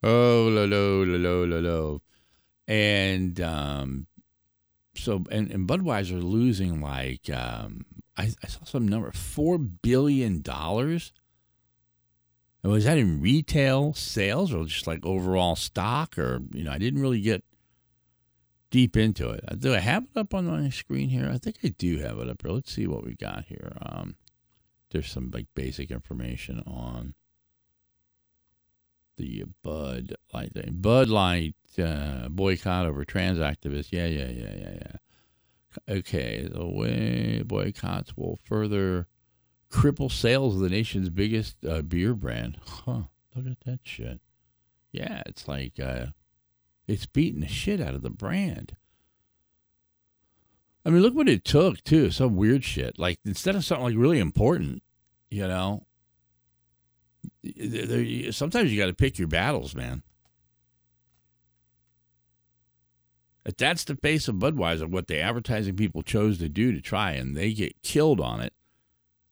oh, 0.02 0.48
la 0.52 0.64
lo, 0.64 1.02
la 1.02 1.16
lo, 1.16 1.44
la 1.44 1.58
lo. 1.58 2.02
And 2.68 3.40
um, 3.40 4.06
so, 4.94 5.24
and, 5.30 5.50
and 5.50 5.66
Budweiser 5.66 6.22
losing 6.22 6.80
like, 6.82 7.30
um, 7.30 7.86
I, 8.16 8.30
I 8.44 8.46
saw 8.46 8.64
some 8.64 8.86
number, 8.86 9.10
$4 9.12 9.70
billion 9.82 10.42
was 12.62 12.84
that 12.84 12.98
in 12.98 13.20
retail 13.20 13.94
sales 13.94 14.52
or 14.52 14.64
just 14.64 14.86
like 14.86 15.04
overall 15.04 15.56
stock? 15.56 16.18
Or, 16.18 16.40
you 16.52 16.64
know, 16.64 16.72
I 16.72 16.78
didn't 16.78 17.00
really 17.00 17.20
get 17.20 17.42
deep 18.70 18.96
into 18.96 19.30
it. 19.30 19.44
Do 19.58 19.74
I 19.74 19.78
have 19.78 20.04
it 20.04 20.18
up 20.18 20.34
on 20.34 20.46
my 20.46 20.70
screen 20.70 21.08
here? 21.08 21.30
I 21.32 21.38
think 21.38 21.56
I 21.64 21.68
do 21.68 21.98
have 21.98 22.18
it 22.18 22.28
up 22.28 22.42
here. 22.42 22.52
Let's 22.52 22.72
see 22.72 22.86
what 22.86 23.04
we 23.04 23.14
got 23.14 23.44
here. 23.46 23.76
Um, 23.82 24.16
there's 24.90 25.10
some 25.10 25.30
like 25.32 25.46
basic 25.54 25.90
information 25.90 26.62
on 26.66 27.14
the 29.16 29.44
Bud 29.62 30.14
Light 30.32 30.52
thing. 30.52 30.76
Bud 30.80 31.08
Light 31.08 31.54
uh, 31.78 32.28
boycott 32.28 32.86
over 32.86 33.04
trans 33.04 33.38
activists. 33.38 33.88
Yeah, 33.90 34.06
yeah, 34.06 34.28
yeah, 34.28 34.54
yeah, 34.56 34.74
yeah. 34.74 35.94
Okay, 35.96 36.48
the 36.50 36.66
way 36.66 37.42
boycotts 37.44 38.16
will 38.16 38.38
further 38.42 39.06
cripple 39.70 40.10
sales 40.10 40.56
of 40.56 40.60
the 40.60 40.68
nation's 40.68 41.08
biggest 41.08 41.64
uh, 41.64 41.82
beer 41.82 42.14
brand. 42.14 42.58
Huh. 42.66 43.02
Look 43.34 43.46
at 43.46 43.60
that 43.66 43.80
shit. 43.84 44.20
Yeah, 44.92 45.22
it's 45.26 45.46
like 45.46 45.78
uh, 45.78 46.06
it's 46.86 47.06
beating 47.06 47.40
the 47.40 47.48
shit 47.48 47.80
out 47.80 47.94
of 47.94 48.02
the 48.02 48.10
brand. 48.10 48.76
I 50.84 50.90
mean, 50.90 51.02
look 51.02 51.14
what 51.14 51.28
it 51.28 51.44
took 51.44 51.84
too. 51.84 52.10
Some 52.10 52.36
weird 52.36 52.64
shit. 52.64 52.98
Like 52.98 53.20
instead 53.24 53.54
of 53.54 53.64
something 53.64 53.84
like 53.84 53.96
really 53.96 54.18
important, 54.18 54.82
you 55.30 55.46
know. 55.46 55.86
Sometimes 58.30 58.72
you 58.72 58.78
got 58.78 58.86
to 58.86 58.94
pick 58.94 59.18
your 59.18 59.28
battles, 59.28 59.74
man. 59.74 60.02
If 63.44 63.56
that's 63.56 63.84
the 63.84 63.96
face 63.96 64.26
of 64.28 64.36
Budweiser, 64.36 64.90
what 64.90 65.06
the 65.06 65.20
advertising 65.20 65.76
people 65.76 66.02
chose 66.02 66.38
to 66.38 66.48
do 66.48 66.72
to 66.72 66.80
try, 66.80 67.12
and 67.12 67.36
they 67.36 67.52
get 67.52 67.82
killed 67.82 68.20
on 68.20 68.40
it, 68.40 68.52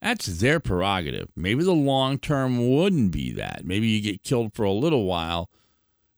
that's 0.01 0.27
their 0.27 0.61
prerogative. 0.61 1.29
Maybe 1.35 1.65
the 1.65 1.73
long 1.73 2.19
term 2.19 2.75
wouldn't 2.75 3.11
be 3.11 3.33
that. 3.33 3.63
Maybe 3.65 3.89
you 3.89 4.01
get 4.01 4.23
killed 4.23 4.55
for 4.55 4.65
a 4.65 4.73
little 4.73 5.05
while, 5.05 5.51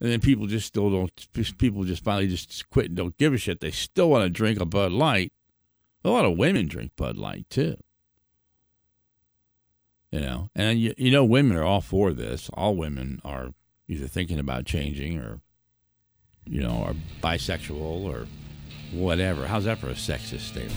and 0.01 0.11
then 0.11 0.21
people 0.21 0.47
just 0.47 0.67
still 0.67 0.91
don't. 0.91 1.57
People 1.59 1.85
just 1.85 2.05
finally 2.05 2.29
just 2.29 2.69
quit 2.71 2.87
and 2.87 2.97
don't 2.97 3.17
give 3.17 3.33
a 3.33 3.39
shit. 3.39 3.61
They 3.61 3.71
still 3.71 4.11
want 4.11 4.25
to 4.25 4.31
drink 4.31 4.61
a 4.61 4.67
Bud 4.67 4.93
Light. 4.93 5.33
A 6.05 6.11
lot 6.11 6.25
of 6.25 6.37
women 6.37 6.67
drink 6.67 6.93
Bud 6.97 7.17
Light 7.17 7.49
too. 7.49 7.77
You 10.11 10.21
know, 10.21 10.51
and 10.57 10.81
you, 10.81 10.93
you 10.99 11.11
know, 11.11 11.25
women 11.25 11.57
are 11.57 11.63
all 11.63 11.81
for 11.81 12.13
this. 12.13 12.51
All 12.55 12.75
women 12.75 13.21
are 13.25 13.51
either 13.87 14.09
thinking 14.09 14.41
about 14.41 14.65
changing 14.65 15.19
or, 15.19 15.41
you 16.45 16.61
know, 16.61 16.83
are 16.83 16.95
bisexual 17.23 18.05
or 18.05 18.27
whatever. 18.93 19.47
How's 19.47 19.65
that 19.65 19.79
for 19.79 19.89
a 19.89 19.95
sexist 19.95 20.41
statement? 20.41 20.75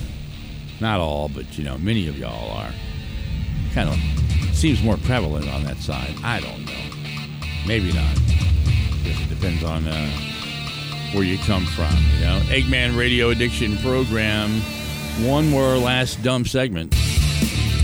Not 0.79 0.99
all, 0.99 1.29
but 1.29 1.57
you 1.57 1.63
know, 1.63 1.77
many 1.77 2.07
of 2.07 2.17
y'all 2.17 2.51
are. 2.51 2.71
Kind 3.73 3.89
of 3.89 4.55
seems 4.55 4.81
more 4.83 4.97
prevalent 4.97 5.49
on 5.49 5.63
that 5.63 5.77
side. 5.77 6.15
I 6.23 6.39
don't 6.39 6.65
know. 6.65 6.71
Maybe 7.67 7.91
not. 7.91 8.15
it 9.05 9.29
depends 9.29 9.63
on 9.63 9.87
uh, 9.87 10.09
where 11.13 11.23
you 11.23 11.37
come 11.39 11.65
from. 11.65 11.93
You 12.15 12.25
know, 12.25 12.39
Eggman 12.47 12.97
Radio 12.97 13.29
Addiction 13.29 13.77
Program. 13.77 14.61
One 15.25 15.49
more 15.49 15.77
last 15.77 16.23
dumb 16.23 16.43
segment, 16.45 16.95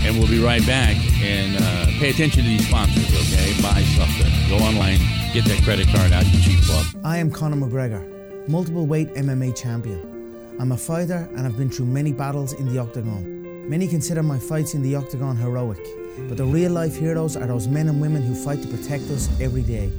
and 0.02 0.18
we'll 0.18 0.28
be 0.28 0.42
right 0.42 0.66
back. 0.66 0.96
And 1.22 1.56
uh, 1.60 1.86
pay 1.98 2.10
attention 2.10 2.42
to 2.42 2.48
these 2.48 2.66
sponsors. 2.66 3.06
Okay, 3.06 3.52
buy 3.62 3.82
something. 3.82 4.32
Go 4.48 4.64
online 4.64 4.98
Get 5.32 5.44
that 5.44 5.62
credit 5.62 5.86
card 5.86 6.12
out, 6.12 6.24
cheap 6.24 6.58
fuck. 6.58 6.86
I 7.04 7.18
am 7.18 7.30
Conor 7.30 7.54
McGregor, 7.54 8.48
multiple 8.48 8.84
weight 8.84 9.14
MMA 9.14 9.54
champion. 9.54 10.56
I'm 10.58 10.72
a 10.72 10.76
fighter 10.76 11.28
and 11.36 11.46
I've 11.46 11.56
been 11.56 11.70
through 11.70 11.86
many 11.86 12.12
battles 12.12 12.52
in 12.52 12.66
the 12.66 12.80
octagon. 12.80 13.39
Many 13.70 13.86
consider 13.86 14.24
my 14.24 14.36
fights 14.36 14.74
in 14.74 14.82
the 14.82 14.96
octagon 14.96 15.36
heroic, 15.36 15.78
but 16.26 16.36
the 16.36 16.44
real 16.44 16.72
life 16.72 16.96
heroes 16.96 17.36
are 17.36 17.46
those 17.46 17.68
men 17.68 17.88
and 17.88 18.00
women 18.00 18.20
who 18.20 18.34
fight 18.34 18.60
to 18.62 18.66
protect 18.66 19.04
us 19.10 19.28
every 19.40 19.62
day. 19.62 19.92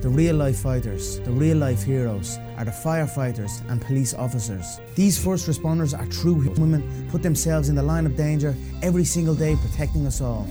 The 0.00 0.08
real 0.08 0.36
life 0.36 0.60
fighters, 0.60 1.18
the 1.18 1.32
real 1.32 1.56
life 1.56 1.82
heroes, 1.82 2.38
are 2.56 2.64
the 2.64 2.70
firefighters 2.70 3.68
and 3.68 3.82
police 3.82 4.14
officers. 4.14 4.78
These 4.94 5.18
first 5.18 5.48
responders 5.48 5.92
are 5.92 6.06
true 6.06 6.34
women, 6.56 7.08
put 7.10 7.24
themselves 7.24 7.68
in 7.68 7.74
the 7.74 7.82
line 7.82 8.06
of 8.06 8.16
danger 8.16 8.54
every 8.80 9.04
single 9.04 9.34
day 9.34 9.56
protecting 9.56 10.06
us 10.06 10.20
all. 10.20 10.46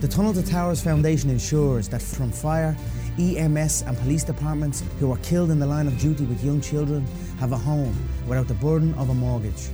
The 0.00 0.08
Tunnel 0.08 0.32
to 0.32 0.42
Towers 0.42 0.82
Foundation 0.82 1.28
ensures 1.28 1.86
that 1.90 2.00
from 2.00 2.32
fire, 2.32 2.74
EMS 3.18 3.82
and 3.82 3.98
police 3.98 4.24
departments 4.24 4.82
who 4.98 5.12
are 5.12 5.18
killed 5.18 5.50
in 5.50 5.58
the 5.58 5.66
line 5.66 5.86
of 5.86 5.98
duty 5.98 6.24
with 6.24 6.42
young 6.42 6.62
children 6.62 7.06
have 7.38 7.52
a 7.52 7.58
home 7.58 7.94
without 8.26 8.48
the 8.48 8.54
burden 8.54 8.94
of 8.94 9.10
a 9.10 9.14
mortgage. 9.14 9.68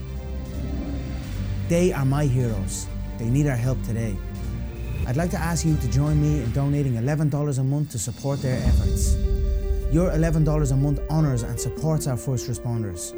They 1.69 1.93
are 1.93 2.03
my 2.03 2.25
heroes. 2.25 2.87
They 3.19 3.29
need 3.29 3.45
our 3.45 3.55
help 3.55 3.79
today. 3.83 4.17
I'd 5.05 5.15
like 5.15 5.29
to 5.29 5.37
ask 5.37 5.63
you 5.63 5.77
to 5.77 5.87
join 5.91 6.19
me 6.19 6.41
in 6.41 6.51
donating 6.51 6.93
$11 6.93 7.59
a 7.59 7.63
month 7.63 7.91
to 7.91 7.99
support 7.99 8.41
their 8.41 8.57
efforts. 8.57 9.15
Your 9.91 10.09
$11 10.09 10.71
a 10.71 10.75
month 10.75 10.99
honours 11.11 11.43
and 11.43 11.59
supports 11.59 12.07
our 12.07 12.17
first 12.17 12.49
responders. 12.49 13.13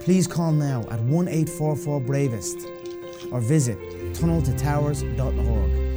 Please 0.00 0.26
call 0.26 0.52
now 0.52 0.80
at 0.90 1.00
1 1.00 1.28
844 1.28 2.00
Bravest 2.02 2.68
or 3.32 3.40
visit 3.40 3.78
tunneltotowers.org. 4.12 5.87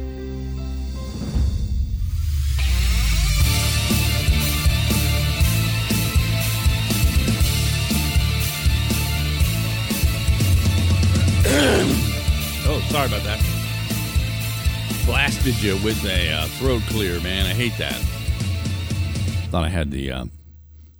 sorry 13.08 13.20
about 13.20 13.38
that. 13.38 15.06
Blasted 15.06 15.60
you 15.62 15.74
with 15.82 16.04
a 16.04 16.32
uh, 16.32 16.46
throat 16.58 16.82
clear, 16.88 17.20
man. 17.20 17.46
I 17.46 17.54
hate 17.54 17.76
that. 17.78 17.96
Thought 19.50 19.64
I 19.64 19.68
had 19.68 19.90
the 19.90 20.12
uh, 20.12 20.24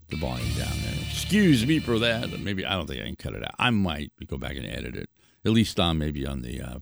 the 0.09 0.17
volume 0.17 0.49
down 0.55 0.73
there. 0.83 0.95
Excuse 1.09 1.65
me 1.65 1.79
for 1.79 1.99
that. 2.01 2.41
Maybe 2.41 2.67
I 2.67 2.75
don't 2.75 2.87
think 2.87 3.03
I 3.03 3.07
can 3.07 3.17
cut 3.17 3.35
it 3.35 3.45
out. 3.45 3.55
I 3.59 3.71
might 3.71 4.11
go 4.27 4.37
back 4.37 4.57
and 4.57 4.67
edit 4.67 4.97
it. 4.97 5.11
At 5.45 5.53
least 5.53 5.79
on 5.79 5.99
maybe 5.99 6.27
on 6.27 6.43
the 6.43 6.61
uh, 6.61 6.79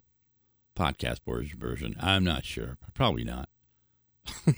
podcast 0.76 1.20
version. 1.59 1.96
I'm 2.00 2.24
not 2.24 2.44
sure. 2.44 2.78
Probably 2.94 3.24
not. 3.24 3.48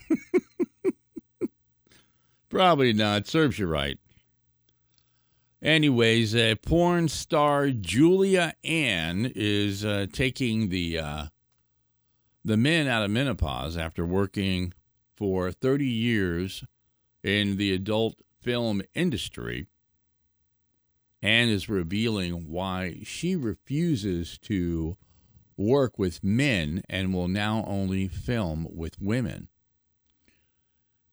Probably 2.49 2.93
not. 2.93 3.27
Serves 3.27 3.59
you 3.59 3.67
right. 3.67 3.99
Anyways, 5.63 6.35
uh, 6.35 6.57
porn 6.61 7.07
star 7.07 7.71
Julia 7.71 8.55
Ann 8.65 9.31
is 9.37 9.85
uh, 9.85 10.07
taking 10.13 10.71
the 10.71 10.99
uh, 10.99 11.27
the 12.45 12.57
men 12.57 12.89
out 12.89 13.05
of 13.05 13.13
menopause 13.13 13.77
after 13.77 14.05
working 14.05 14.73
for 15.15 15.53
30 15.53 15.87
years 15.87 16.65
in 17.23 17.59
the 17.59 17.73
adult 17.73 18.17
film 18.41 18.83
industry 18.93 19.69
and 21.23 21.49
is 21.49 21.69
revealing 21.69 22.49
why 22.51 22.99
she 23.05 23.37
refuses 23.37 24.39
to 24.39 24.97
work 25.57 25.97
with 25.97 26.25
men 26.25 26.83
and 26.89 27.15
will 27.15 27.29
now 27.29 27.63
only 27.69 28.09
film 28.09 28.67
with 28.69 29.01
women 29.01 29.49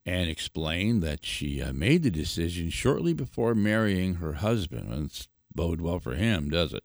and 0.09 0.27
explained 0.27 1.03
that 1.03 1.23
she 1.23 1.61
uh, 1.61 1.71
made 1.71 2.01
the 2.01 2.09
decision 2.09 2.71
shortly 2.71 3.13
before 3.13 3.53
marrying 3.53 4.15
her 4.15 4.33
husband. 4.33 4.91
And 4.91 5.05
it's 5.05 5.27
bode 5.53 5.81
well 5.81 5.99
for 5.99 6.15
him, 6.15 6.49
does 6.49 6.73
it? 6.73 6.83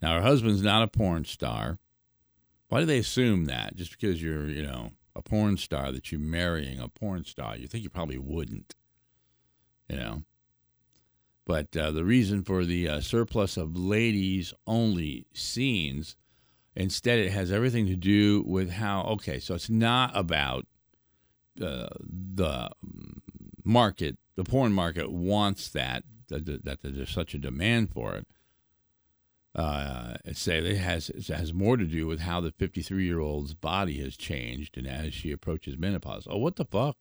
Now, 0.00 0.14
her 0.14 0.22
husband's 0.22 0.62
not 0.62 0.82
a 0.82 0.88
porn 0.88 1.26
star. 1.26 1.78
Why 2.68 2.80
do 2.80 2.86
they 2.86 2.96
assume 2.96 3.44
that? 3.44 3.76
Just 3.76 3.90
because 3.90 4.22
you're, 4.22 4.48
you 4.48 4.62
know, 4.62 4.92
a 5.14 5.20
porn 5.20 5.58
star, 5.58 5.92
that 5.92 6.10
you're 6.10 6.22
marrying 6.22 6.80
a 6.80 6.88
porn 6.88 7.26
star? 7.26 7.54
You 7.54 7.68
think 7.68 7.84
you 7.84 7.90
probably 7.90 8.18
wouldn't, 8.18 8.74
you 9.86 9.96
know? 9.96 10.22
But 11.44 11.76
uh, 11.76 11.90
the 11.90 12.04
reason 12.06 12.44
for 12.44 12.64
the 12.64 12.88
uh, 12.88 13.00
surplus 13.02 13.58
of 13.58 13.76
ladies 13.76 14.54
only 14.66 15.26
scenes, 15.34 16.16
instead, 16.74 17.18
it 17.18 17.30
has 17.32 17.52
everything 17.52 17.84
to 17.88 17.96
do 17.96 18.42
with 18.46 18.70
how, 18.70 19.02
okay, 19.02 19.38
so 19.38 19.54
it's 19.54 19.68
not 19.68 20.12
about 20.14 20.66
uh, 21.60 21.88
the 22.00 22.70
market, 23.64 24.18
the 24.36 24.44
porn 24.44 24.72
market 24.72 25.10
wants 25.10 25.68
that, 25.70 26.04
that, 26.28 26.64
that 26.64 26.78
there's 26.82 27.10
such 27.10 27.34
a 27.34 27.38
demand 27.38 27.90
for 27.90 28.14
it. 28.14 28.26
Uh, 29.54 30.14
say 30.32 30.58
it 30.58 30.76
has 30.78 31.10
it 31.10 31.28
has 31.28 31.54
more 31.54 31.76
to 31.76 31.84
do 31.84 32.08
with 32.08 32.18
how 32.18 32.40
the 32.40 32.50
53 32.50 33.04
year 33.04 33.20
old's 33.20 33.54
body 33.54 33.98
has 33.98 34.16
changed 34.16 34.76
and 34.76 34.88
as 34.88 35.14
she 35.14 35.30
approaches 35.30 35.78
menopause. 35.78 36.26
Oh, 36.28 36.38
what 36.38 36.56
the 36.56 36.64
fuck? 36.64 36.96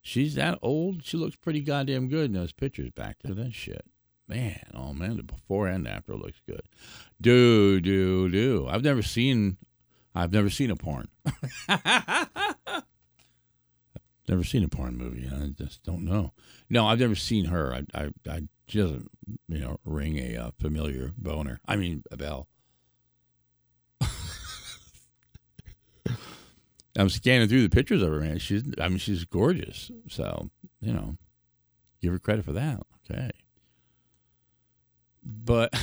She's 0.00 0.34
that 0.34 0.58
old. 0.62 1.04
She 1.04 1.16
looks 1.16 1.36
pretty 1.36 1.60
goddamn 1.60 2.08
good 2.08 2.24
in 2.24 2.32
those 2.32 2.52
pictures 2.52 2.90
back 2.90 3.20
to 3.20 3.34
that 3.34 3.54
shit. 3.54 3.84
Man, 4.26 4.66
oh 4.74 4.92
man, 4.92 5.16
the 5.16 5.22
before 5.22 5.68
and 5.68 5.86
after 5.86 6.16
looks 6.16 6.40
good. 6.44 6.62
Do 7.20 7.80
do 7.80 8.28
do. 8.28 8.66
I've 8.68 8.82
never 8.82 9.02
seen, 9.02 9.58
I've 10.16 10.32
never 10.32 10.50
seen 10.50 10.72
a 10.72 10.76
porn. 10.76 11.08
never 14.28 14.44
seen 14.44 14.64
a 14.64 14.68
porn 14.68 14.96
movie. 14.96 15.28
I 15.30 15.48
just 15.48 15.82
don't 15.82 16.04
know. 16.04 16.32
No, 16.70 16.86
I've 16.86 17.00
never 17.00 17.14
seen 17.14 17.46
her. 17.46 17.74
I, 17.74 17.84
I, 17.98 18.10
I 18.28 18.42
doesn't, 18.68 19.10
you 19.48 19.58
know, 19.58 19.78
ring 19.84 20.18
a 20.18 20.36
uh, 20.36 20.50
familiar 20.60 21.12
boner. 21.16 21.60
I 21.66 21.76
mean, 21.76 22.02
a 22.10 22.16
bell. 22.16 22.48
I'm 26.96 27.08
scanning 27.08 27.48
through 27.48 27.62
the 27.62 27.68
pictures 27.74 28.02
of 28.02 28.10
her, 28.10 28.20
man. 28.20 28.38
She's, 28.38 28.62
I 28.80 28.88
mean, 28.88 28.98
she's 28.98 29.24
gorgeous. 29.24 29.90
So, 30.08 30.50
you 30.80 30.92
know, 30.92 31.16
give 32.00 32.12
her 32.12 32.18
credit 32.18 32.44
for 32.44 32.52
that. 32.52 32.80
Okay. 33.10 33.30
But, 35.24 35.74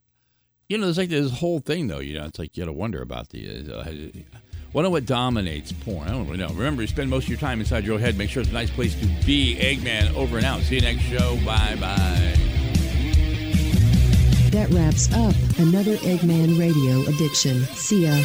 you 0.68 0.78
know, 0.78 0.84
there's 0.84 0.98
like 0.98 1.08
this 1.08 1.32
whole 1.32 1.60
thing, 1.60 1.88
though. 1.88 2.00
You 2.00 2.18
know, 2.18 2.26
it's 2.26 2.38
like 2.38 2.56
you 2.56 2.64
got 2.64 2.66
to 2.66 2.72
wonder 2.72 3.02
about 3.02 3.30
the. 3.30 3.66
Uh, 3.72 3.84
Wonder 4.72 4.90
what 4.90 5.06
dominates 5.06 5.72
porn. 5.72 6.08
I 6.08 6.12
don't 6.12 6.26
really 6.26 6.38
know. 6.38 6.48
Remember, 6.48 6.82
you 6.82 6.88
spend 6.88 7.08
most 7.08 7.24
of 7.24 7.30
your 7.30 7.38
time 7.38 7.60
inside 7.60 7.84
your 7.84 7.98
head. 7.98 8.18
Make 8.18 8.30
sure 8.30 8.42
it's 8.42 8.50
a 8.50 8.54
nice 8.54 8.70
place 8.70 8.98
to 9.00 9.06
be. 9.24 9.56
Eggman, 9.56 10.14
over 10.14 10.36
and 10.36 10.44
out. 10.44 10.60
See 10.62 10.76
you 10.76 10.82
next 10.82 11.02
show. 11.02 11.36
Bye 11.44 11.76
bye. 11.80 12.34
That 14.50 14.68
wraps 14.70 15.12
up 15.12 15.34
another 15.58 15.96
Eggman 15.98 16.58
Radio 16.58 17.00
addiction. 17.08 17.64
See 17.74 18.04
ya. 18.06 18.24